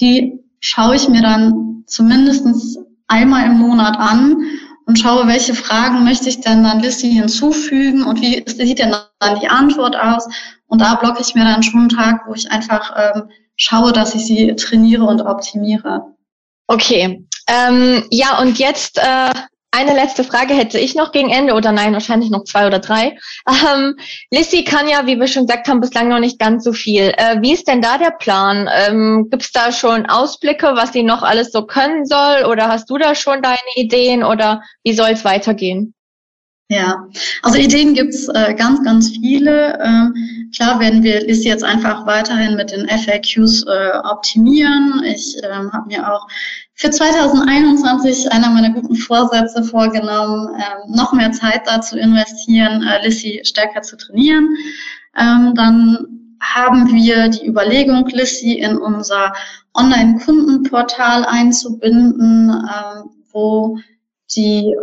die 0.00 0.38
schaue 0.60 0.94
ich 0.94 1.08
mir 1.08 1.22
dann 1.22 1.82
zumindest 1.86 2.78
einmal 3.08 3.46
im 3.46 3.58
Monat 3.58 3.98
an 3.98 4.36
und 4.86 4.98
schaue, 4.98 5.26
welche 5.26 5.54
Fragen 5.54 6.04
möchte 6.04 6.28
ich 6.28 6.40
denn 6.40 6.62
dann 6.62 6.78
Lissy 6.78 7.10
hinzufügen 7.10 8.04
und 8.04 8.20
wie 8.20 8.44
sieht 8.46 8.78
denn 8.78 8.94
dann 9.18 9.40
die 9.40 9.48
Antwort 9.48 9.96
aus. 9.96 10.28
Und 10.68 10.80
da 10.80 10.94
blocke 10.94 11.20
ich 11.20 11.34
mir 11.34 11.44
dann 11.44 11.64
schon 11.64 11.80
einen 11.80 11.88
Tag, 11.88 12.22
wo 12.28 12.34
ich 12.34 12.50
einfach 12.50 12.94
ähm, 12.96 13.28
schaue, 13.56 13.92
dass 13.92 14.14
ich 14.14 14.24
sie 14.24 14.54
trainiere 14.54 15.04
und 15.04 15.20
optimiere. 15.20 16.14
Okay, 16.68 17.26
ähm, 17.48 18.04
ja, 18.10 18.38
und 18.40 18.58
jetzt 18.58 18.98
äh, 18.98 19.30
eine 19.74 19.92
letzte 19.92 20.22
Frage 20.22 20.54
hätte 20.54 20.78
ich 20.78 20.94
noch 20.94 21.10
gegen 21.10 21.30
Ende 21.30 21.54
oder 21.54 21.72
nein, 21.72 21.92
wahrscheinlich 21.94 22.30
noch 22.30 22.44
zwei 22.44 22.66
oder 22.66 22.78
drei. 22.78 23.18
Ähm, 23.46 23.96
Lissy 24.30 24.64
kann 24.64 24.88
ja, 24.88 25.06
wie 25.06 25.18
wir 25.18 25.26
schon 25.26 25.46
gesagt 25.46 25.68
haben, 25.68 25.80
bislang 25.80 26.08
noch 26.08 26.18
nicht 26.18 26.38
ganz 26.38 26.64
so 26.64 26.72
viel. 26.72 27.12
Äh, 27.16 27.40
wie 27.40 27.52
ist 27.52 27.68
denn 27.68 27.82
da 27.82 27.98
der 27.98 28.12
Plan? 28.12 28.68
Ähm, 28.72 29.28
Gibt 29.30 29.42
es 29.42 29.52
da 29.52 29.72
schon 29.72 30.06
Ausblicke, 30.06 30.72
was 30.74 30.92
sie 30.92 31.02
noch 31.02 31.22
alles 31.22 31.52
so 31.52 31.66
können 31.66 32.06
soll? 32.06 32.44
Oder 32.44 32.68
hast 32.68 32.88
du 32.88 32.98
da 32.98 33.14
schon 33.14 33.42
deine 33.42 33.58
Ideen 33.76 34.22
oder 34.24 34.62
wie 34.82 34.94
soll 34.94 35.10
es 35.10 35.24
weitergehen? 35.24 35.94
Ja, 36.70 37.06
also 37.42 37.58
Ideen 37.58 37.92
gibt's 37.92 38.26
äh, 38.28 38.54
ganz, 38.54 38.82
ganz 38.84 39.10
viele. 39.10 39.78
Ähm, 39.80 40.50
klar 40.56 40.80
werden 40.80 41.02
wir 41.02 41.20
Lissy 41.20 41.48
jetzt 41.48 41.62
einfach 41.62 42.06
weiterhin 42.06 42.56
mit 42.56 42.70
den 42.70 42.88
FAQs 42.88 43.64
äh, 43.64 43.98
optimieren. 44.02 45.02
Ich 45.04 45.36
ähm, 45.42 45.70
habe 45.74 45.88
mir 45.88 46.10
auch 46.10 46.26
für 46.72 46.90
2021 46.90 48.32
einer 48.32 48.48
meiner 48.48 48.70
guten 48.70 48.96
Vorsätze 48.96 49.62
vorgenommen, 49.62 50.54
ähm, 50.56 50.94
noch 50.94 51.12
mehr 51.12 51.32
Zeit 51.32 51.62
dazu 51.66 51.98
investieren, 51.98 52.82
äh, 52.82 53.04
Lissy 53.04 53.42
stärker 53.44 53.82
zu 53.82 53.98
trainieren. 53.98 54.48
Ähm, 55.18 55.52
dann 55.54 56.06
haben 56.40 56.90
wir 56.94 57.28
die 57.28 57.46
Überlegung, 57.46 58.08
Lissy 58.08 58.54
in 58.54 58.78
unser 58.78 59.34
Online-Kundenportal 59.74 61.26
einzubinden, 61.26 62.50
ähm, 62.50 63.10
wo 63.32 63.78
die 64.34 64.74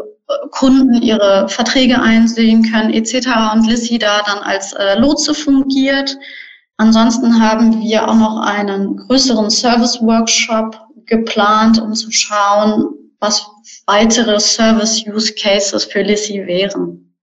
Kunden 0.52 1.02
ihre 1.02 1.48
Verträge 1.50 2.02
einsehen 2.02 2.64
können 2.72 2.94
etc. 2.94 3.28
und 3.54 3.68
Lissy 3.68 3.98
da 3.98 4.22
dann 4.26 4.40
als 4.40 4.74
äh, 4.74 4.98
Lotse 5.00 5.34
fungiert. 5.34 6.18
Ansonsten 6.78 7.42
haben 7.42 7.82
wir 7.82 8.08
auch 8.08 8.16
noch 8.16 8.42
einen 8.42 8.98
größeren 8.98 9.50
Service-Workshop 9.50 10.80
geplant, 11.06 11.80
um 11.80 11.94
zu 11.94 12.12
schauen, 12.12 12.86
was 13.20 13.46
weitere 13.86 14.40
Service-Use-Cases 14.40 15.86
für 15.86 16.02
Lissy 16.02 16.46
wären. 16.46 17.16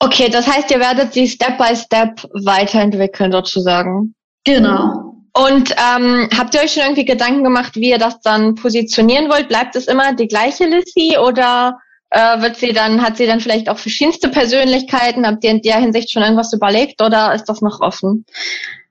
Okay, 0.00 0.28
das 0.28 0.46
heißt, 0.46 0.70
ihr 0.70 0.80
werdet 0.80 1.12
sie 1.12 1.28
Step 1.28 1.58
by 1.58 1.76
Step 1.76 2.20
weiterentwickeln 2.44 3.32
sozusagen. 3.32 4.14
Genau. 4.44 5.14
Und 5.36 5.70
ähm, 5.72 6.28
habt 6.36 6.54
ihr 6.54 6.60
euch 6.60 6.72
schon 6.72 6.82
irgendwie 6.84 7.04
Gedanken 7.04 7.42
gemacht, 7.42 7.74
wie 7.74 7.90
ihr 7.90 7.98
das 7.98 8.20
dann 8.20 8.54
positionieren 8.54 9.28
wollt? 9.30 9.48
Bleibt 9.48 9.74
es 9.74 9.86
immer 9.86 10.14
die 10.14 10.28
gleiche 10.28 10.66
Lissy 10.66 11.16
oder 11.18 11.78
äh, 12.10 12.40
wird 12.40 12.56
sie 12.56 12.72
dann, 12.72 13.02
hat 13.02 13.16
sie 13.16 13.26
dann 13.26 13.40
vielleicht 13.40 13.68
auch 13.68 13.78
verschiedenste 13.78 14.28
Persönlichkeiten? 14.28 15.26
Habt 15.26 15.44
ihr 15.44 15.50
in 15.50 15.62
der 15.62 15.78
Hinsicht 15.78 16.10
schon 16.10 16.22
irgendwas 16.22 16.52
überlegt 16.52 17.02
oder 17.02 17.34
ist 17.34 17.44
das 17.44 17.60
noch 17.60 17.80
offen? 17.80 18.24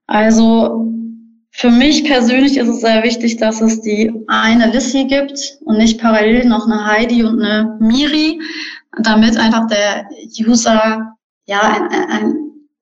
Also 0.08 0.88
für 1.52 1.70
mich 1.70 2.04
persönlich 2.04 2.58
ist 2.58 2.68
es 2.68 2.82
sehr 2.82 3.04
wichtig, 3.04 3.38
dass 3.38 3.62
es 3.62 3.82
die 3.82 4.12
eine 4.28 4.72
Lissy 4.72 5.06
gibt 5.06 5.58
und 5.66 5.78
nicht 5.78 6.02
parallel 6.02 6.46
noch 6.46 6.66
eine 6.66 6.86
Heidi 6.86 7.24
und 7.24 7.42
eine 7.42 7.78
Miri, 7.80 8.42
damit 9.02 9.38
einfach 9.38 9.68
der 9.68 10.08
User 10.40 11.16
ja 11.46 11.62
ein, 11.62 11.92
ein 12.10 12.36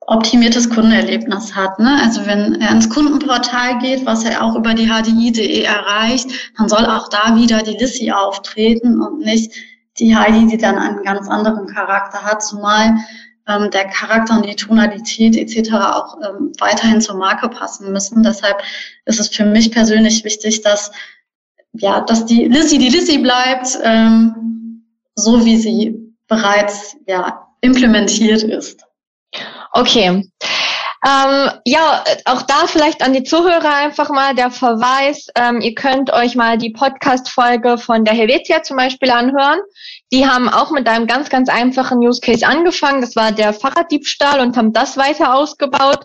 optimiertes 0.07 0.69
Kundenerlebnis 0.69 1.55
hat. 1.55 1.79
Ne? 1.79 1.99
Also 2.01 2.25
wenn 2.25 2.55
er 2.55 2.71
ins 2.71 2.89
Kundenportal 2.89 3.77
geht, 3.79 4.05
was 4.05 4.23
er 4.23 4.43
auch 4.43 4.55
über 4.55 4.73
die 4.73 4.87
HDI.de 4.87 5.63
erreicht, 5.63 6.27
dann 6.57 6.67
soll 6.67 6.85
auch 6.85 7.07
da 7.09 7.35
wieder 7.35 7.61
die 7.63 7.77
Lissy 7.77 8.11
auftreten 8.11 9.01
und 9.01 9.19
nicht 9.19 9.53
die 9.99 10.15
Heidi, 10.15 10.47
die 10.47 10.57
dann 10.57 10.77
einen 10.77 11.03
ganz 11.03 11.27
anderen 11.27 11.67
Charakter 11.67 12.23
hat, 12.23 12.43
zumal 12.43 12.95
ähm, 13.47 13.69
der 13.71 13.85
Charakter 13.85 14.37
und 14.37 14.45
die 14.45 14.55
Tonalität 14.55 15.35
etc. 15.35 15.73
auch 15.73 16.17
ähm, 16.21 16.51
weiterhin 16.59 17.01
zur 17.01 17.15
Marke 17.15 17.49
passen 17.49 17.91
müssen. 17.91 18.23
Deshalb 18.23 18.61
ist 19.05 19.19
es 19.19 19.29
für 19.29 19.45
mich 19.45 19.71
persönlich 19.71 20.23
wichtig, 20.23 20.61
dass 20.61 20.91
ja, 21.73 22.01
dass 22.01 22.25
die 22.25 22.45
Lissy 22.45 22.77
die 22.77 22.89
Lissy 22.89 23.17
bleibt, 23.19 23.79
ähm, 23.83 24.83
so 25.15 25.45
wie 25.45 25.57
sie 25.57 25.97
bereits 26.27 26.97
ja 27.07 27.47
implementiert 27.61 28.43
ist. 28.43 28.85
Okay. 29.71 30.29
Ähm, 31.03 31.49
ja, 31.65 32.03
auch 32.25 32.43
da 32.43 32.67
vielleicht 32.67 33.03
an 33.03 33.13
die 33.13 33.23
Zuhörer 33.23 33.73
einfach 33.73 34.09
mal 34.09 34.35
der 34.35 34.51
Verweis. 34.51 35.27
Ähm, 35.35 35.59
ihr 35.59 35.73
könnt 35.73 36.13
euch 36.13 36.35
mal 36.35 36.59
die 36.59 36.69
Podcast-Folge 36.69 37.79
von 37.79 38.05
der 38.05 38.13
Helvetia 38.13 38.61
zum 38.61 38.77
Beispiel 38.77 39.09
anhören. 39.09 39.59
Die 40.13 40.27
haben 40.27 40.47
auch 40.47 40.69
mit 40.69 40.87
einem 40.87 41.07
ganz, 41.07 41.29
ganz 41.29 41.49
einfachen 41.49 41.97
Use 41.99 42.21
Case 42.21 42.45
angefangen. 42.45 43.01
Das 43.01 43.15
war 43.15 43.31
der 43.31 43.53
Fahrraddiebstahl 43.53 44.41
und 44.41 44.55
haben 44.57 44.73
das 44.73 44.95
weiter 44.95 45.33
ausgebaut. 45.33 46.03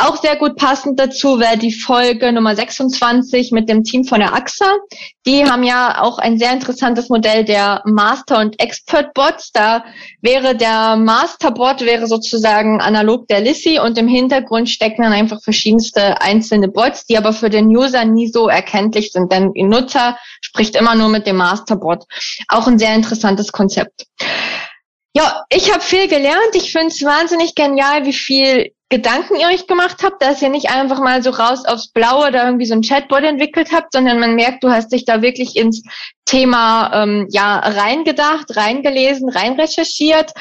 Auch 0.00 0.16
sehr 0.22 0.36
gut 0.36 0.54
passend 0.54 1.00
dazu 1.00 1.40
wäre 1.40 1.58
die 1.58 1.72
Folge 1.72 2.32
Nummer 2.32 2.54
26 2.54 3.50
mit 3.50 3.68
dem 3.68 3.82
Team 3.82 4.04
von 4.04 4.20
der 4.20 4.32
AXA. 4.32 4.76
Die 5.26 5.44
haben 5.44 5.64
ja 5.64 6.00
auch 6.00 6.18
ein 6.18 6.38
sehr 6.38 6.52
interessantes 6.52 7.08
Modell 7.08 7.44
der 7.44 7.82
Master- 7.84 8.38
und 8.38 8.60
Expert-Bots. 8.60 9.50
Da 9.50 9.84
wäre 10.22 10.54
der 10.54 10.94
Master-Bot 10.94 11.80
wäre 11.80 12.06
sozusagen 12.06 12.80
analog 12.80 13.26
der 13.26 13.40
Lissy 13.40 13.80
und 13.80 13.98
im 13.98 14.06
Hintergrund 14.06 14.70
stecken 14.70 15.02
dann 15.02 15.12
einfach 15.12 15.42
verschiedenste 15.42 16.20
einzelne 16.20 16.68
Bots, 16.68 17.04
die 17.06 17.18
aber 17.18 17.32
für 17.32 17.50
den 17.50 17.66
User 17.66 18.04
nie 18.04 18.28
so 18.28 18.46
erkenntlich 18.46 19.10
sind, 19.10 19.32
denn 19.32 19.52
der 19.52 19.64
Nutzer 19.64 20.16
spricht 20.40 20.76
immer 20.76 20.94
nur 20.94 21.08
mit 21.08 21.26
dem 21.26 21.38
Master-Bot. 21.38 22.04
Auch 22.46 22.68
ein 22.68 22.78
sehr 22.78 22.94
interessantes 22.94 23.50
Konzept. 23.50 24.06
Ja, 25.12 25.42
ich 25.50 25.72
habe 25.72 25.82
viel 25.82 26.06
gelernt. 26.06 26.54
Ich 26.54 26.70
finde 26.70 26.88
es 26.88 27.02
wahnsinnig 27.02 27.56
genial, 27.56 28.06
wie 28.06 28.12
viel 28.12 28.70
Gedanken 28.90 29.36
ihr 29.36 29.48
euch 29.48 29.66
gemacht 29.66 30.02
habt, 30.02 30.22
dass 30.22 30.40
ihr 30.40 30.48
nicht 30.48 30.70
einfach 30.70 31.00
mal 31.00 31.22
so 31.22 31.28
raus 31.28 31.66
aufs 31.66 31.88
Blaue 31.88 32.32
da 32.32 32.46
irgendwie 32.46 32.64
so 32.64 32.72
ein 32.72 32.80
Chatbot 32.80 33.22
entwickelt 33.22 33.68
habt, 33.70 33.92
sondern 33.92 34.18
man 34.18 34.34
merkt, 34.34 34.64
du 34.64 34.70
hast 34.70 34.92
dich 34.92 35.04
da 35.04 35.20
wirklich 35.20 35.56
ins 35.56 35.82
Thema 36.24 36.90
ähm, 36.94 37.26
ja 37.30 37.58
reingedacht, 37.58 38.56
reingelesen, 38.56 39.28
reinrecherchiert. 39.28 40.32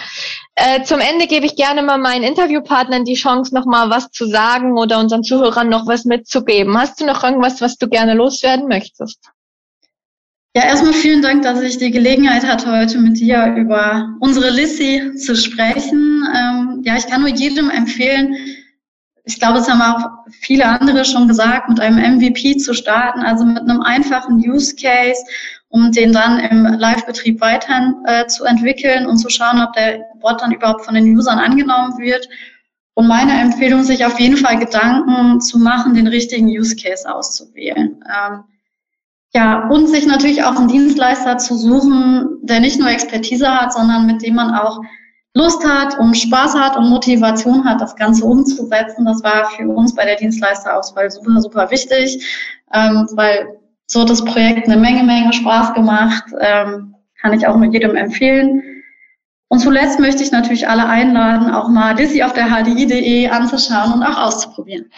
Äh, 0.56 0.84
zum 0.84 1.02
Ende 1.02 1.28
gebe 1.28 1.46
ich 1.46 1.58
gerne 1.58 1.84
mal 1.84 1.98
meinen 1.98 2.24
Interviewpartnern 2.24 3.04
die 3.04 3.16
Chance, 3.16 3.54
noch 3.54 3.66
mal 3.66 3.90
was 3.90 4.12
zu 4.12 4.26
sagen 4.26 4.78
oder 4.78 5.00
unseren 5.00 5.24
Zuhörern 5.24 5.68
noch 5.68 5.86
was 5.86 6.06
mitzugeben. 6.06 6.78
Hast 6.78 7.02
du 7.02 7.06
noch 7.06 7.24
irgendwas, 7.26 7.60
was 7.60 7.78
du 7.78 7.90
gerne 7.90 8.14
loswerden 8.14 8.70
möchtest? 8.70 9.20
Ja, 10.58 10.64
erstmal 10.64 10.94
vielen 10.94 11.22
Dank, 11.22 11.44
dass 11.44 11.62
ich 11.62 11.78
die 11.78 11.92
Gelegenheit 11.92 12.44
hatte, 12.44 12.72
heute 12.72 12.98
mit 12.98 13.20
dir 13.20 13.54
über 13.56 14.10
unsere 14.20 14.50
Lissy 14.50 15.14
zu 15.16 15.36
sprechen. 15.36 16.28
Ähm, 16.36 16.67
ja, 16.88 16.96
ich 16.96 17.06
kann 17.08 17.20
nur 17.20 17.30
jedem 17.30 17.70
empfehlen, 17.70 18.34
ich 19.26 19.40
glaube, 19.40 19.60
es 19.60 19.70
haben 19.70 19.82
auch 19.82 20.10
viele 20.40 20.66
andere 20.66 21.04
schon 21.04 21.28
gesagt, 21.28 21.68
mit 21.68 21.82
einem 21.82 21.98
MVP 21.98 22.56
zu 22.58 22.74
starten, 22.74 23.20
also 23.20 23.44
mit 23.44 23.58
einem 23.58 23.82
einfachen 23.82 24.38
Use 24.38 24.74
Case, 24.74 25.22
um 25.68 25.92
den 25.92 26.14
dann 26.14 26.40
im 26.40 26.64
Live-Betrieb 26.64 27.42
weiter 27.42 27.94
äh, 28.06 28.26
zu 28.28 28.46
entwickeln 28.46 29.06
und 29.06 29.18
zu 29.18 29.30
schauen, 29.30 29.62
ob 29.62 29.74
der 29.74 30.00
Bot 30.22 30.42
dann 30.42 30.54
überhaupt 30.54 30.86
von 30.86 30.96
den 30.96 31.14
Usern 31.14 31.40
angenommen 31.40 31.98
wird. 31.98 32.30
Und 32.94 33.10
meine 33.10 33.34
Empfehlung, 33.34 33.84
sich 33.84 34.06
auf 34.06 34.18
jeden 34.18 34.38
Fall 34.38 34.58
Gedanken 34.58 35.42
zu 35.42 35.60
machen, 35.60 35.94
den 35.94 36.08
richtigen 36.08 36.48
Use 36.48 36.78
Case 36.78 37.14
auszuwählen. 37.14 38.02
Ähm, 38.08 38.44
ja, 39.34 39.68
und 39.68 39.88
sich 39.88 40.08
natürlich 40.08 40.46
auch 40.46 40.56
einen 40.56 40.70
Dienstleister 40.70 41.38
zu 41.38 41.58
suchen, 41.58 42.38
der 42.44 42.62
nicht 42.62 42.80
nur 42.80 42.90
Expertise 42.90 43.52
hat, 43.52 43.74
sondern 43.74 44.08
mit 44.08 44.22
dem 44.22 44.36
man 44.36 44.56
auch 44.56 44.80
Lust 45.34 45.64
hat 45.68 46.00
und 46.00 46.16
Spaß 46.16 46.56
hat 46.56 46.78
und 46.78 46.90
Motivation 46.90 47.64
hat, 47.64 47.80
das 47.82 47.96
Ganze 47.96 48.26
umzusetzen. 48.26 49.06
Das 49.06 49.24
war 49.24 49.46
für 49.52 49.68
uns 49.68 49.94
bei 49.94 50.06
der 50.06 50.16
Dienstleisterauswahl 50.16 51.12
super, 51.12 51.40
super 51.42 51.70
wichtig, 51.70 52.26
ähm, 52.74 53.08
weil 53.14 53.60
so 53.86 54.04
das 54.04 54.24
Projekt 54.24 54.68
eine 54.68 54.78
Menge, 54.78 55.04
Menge 55.04 55.32
Spaß 55.34 55.74
gemacht, 55.74 56.26
ähm, 56.40 56.96
kann 57.22 57.34
ich 57.34 57.48
auch 57.48 57.56
nur 57.56 57.72
jedem 57.72 57.96
empfehlen. 57.96 58.64
Und 59.50 59.60
zuletzt 59.60 60.00
möchte 60.00 60.24
ich 60.24 60.32
natürlich 60.32 60.68
alle 60.68 60.88
einladen, 60.88 61.52
auch 61.52 61.70
mal 61.70 61.96
Lissy 61.96 62.22
auf 62.22 62.34
der 62.34 62.52
hdi.de 62.54 63.30
anzuschauen 63.30 63.94
und 63.94 64.04
auch 64.04 64.18
auszuprobieren. 64.18 64.92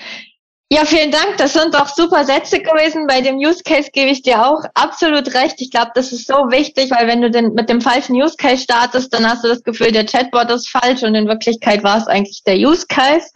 Ja, 0.72 0.86
vielen 0.86 1.10
Dank. 1.10 1.38
Das 1.38 1.54
sind 1.54 1.74
doch 1.74 1.88
super 1.88 2.26
Sätze 2.26 2.60
gewesen. 2.60 3.08
Bei 3.08 3.22
dem 3.22 3.38
Use 3.38 3.64
Case 3.64 3.90
gebe 3.92 4.12
ich 4.12 4.22
dir 4.22 4.46
auch 4.46 4.64
absolut 4.76 5.34
recht. 5.34 5.56
Ich 5.62 5.72
glaube, 5.72 5.90
das 5.96 6.12
ist 6.12 6.28
so 6.28 6.36
wichtig, 6.52 6.92
weil 6.92 7.08
wenn 7.08 7.24
du 7.24 7.32
den, 7.32 7.56
mit 7.56 7.70
dem 7.70 7.82
falschen 7.82 8.14
Use 8.14 8.36
Case 8.38 8.66
startest, 8.66 9.12
dann 9.12 9.28
hast 9.28 9.44
du 9.44 9.48
das 9.48 9.64
Gefühl, 9.64 9.92
der 9.92 10.06
Chatbot 10.06 10.52
ist 10.52 10.70
falsch 10.70 11.02
und 11.02 11.16
in 11.16 11.28
Wirklichkeit 11.28 11.84
war 11.84 11.98
es 11.98 12.06
eigentlich 12.06 12.44
der 12.46 12.56
Use 12.56 12.86
Case. 12.88 13.32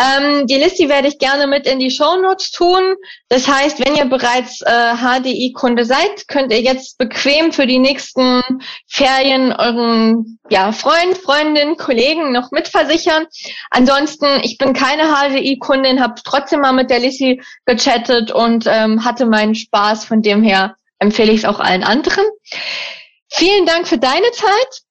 Ähm, 0.00 0.46
die 0.46 0.54
Liste 0.54 0.88
werde 0.88 1.08
ich 1.08 1.18
gerne 1.18 1.48
mit 1.48 1.66
in 1.66 1.80
die 1.80 1.90
Show 1.90 2.14
Notes 2.22 2.52
tun. 2.52 2.94
Das 3.28 3.48
heißt, 3.48 3.84
wenn 3.84 3.96
ihr 3.96 4.04
bereits 4.04 4.60
äh, 4.62 4.94
HDI-Kunde 4.94 5.84
seid, 5.84 6.28
könnt 6.28 6.52
ihr 6.52 6.60
jetzt 6.60 6.96
bequem 6.96 7.50
für 7.50 7.66
die 7.66 7.80
nächsten 7.80 8.40
Ferien 8.86 9.52
euren 9.52 10.38
ja, 10.52 10.70
Freund, 10.70 11.16
Freundin, 11.16 11.76
Kollegen 11.76 12.30
noch 12.30 12.50
mitversichern. 12.50 13.26
Ansonsten, 13.70 14.26
ich 14.42 14.58
bin 14.58 14.74
keine 14.74 15.04
HDI-Kundin, 15.04 16.00
habe 16.00 16.14
trotzdem 16.22 16.51
trotzdem 16.52 16.60
mal 16.60 16.72
mit 16.72 16.90
der 16.90 16.98
Lissy 16.98 17.42
gechattet 17.64 18.30
und 18.30 18.66
ähm, 18.66 19.04
hatte 19.04 19.24
meinen 19.26 19.54
Spaß. 19.54 20.04
Von 20.04 20.20
dem 20.20 20.42
her 20.42 20.76
empfehle 20.98 21.32
ich 21.32 21.40
es 21.40 21.44
auch 21.46 21.60
allen 21.60 21.82
anderen. 21.82 22.24
Vielen 23.30 23.64
Dank 23.64 23.88
für 23.88 23.96
deine 23.98 24.30
Zeit, 24.32 24.82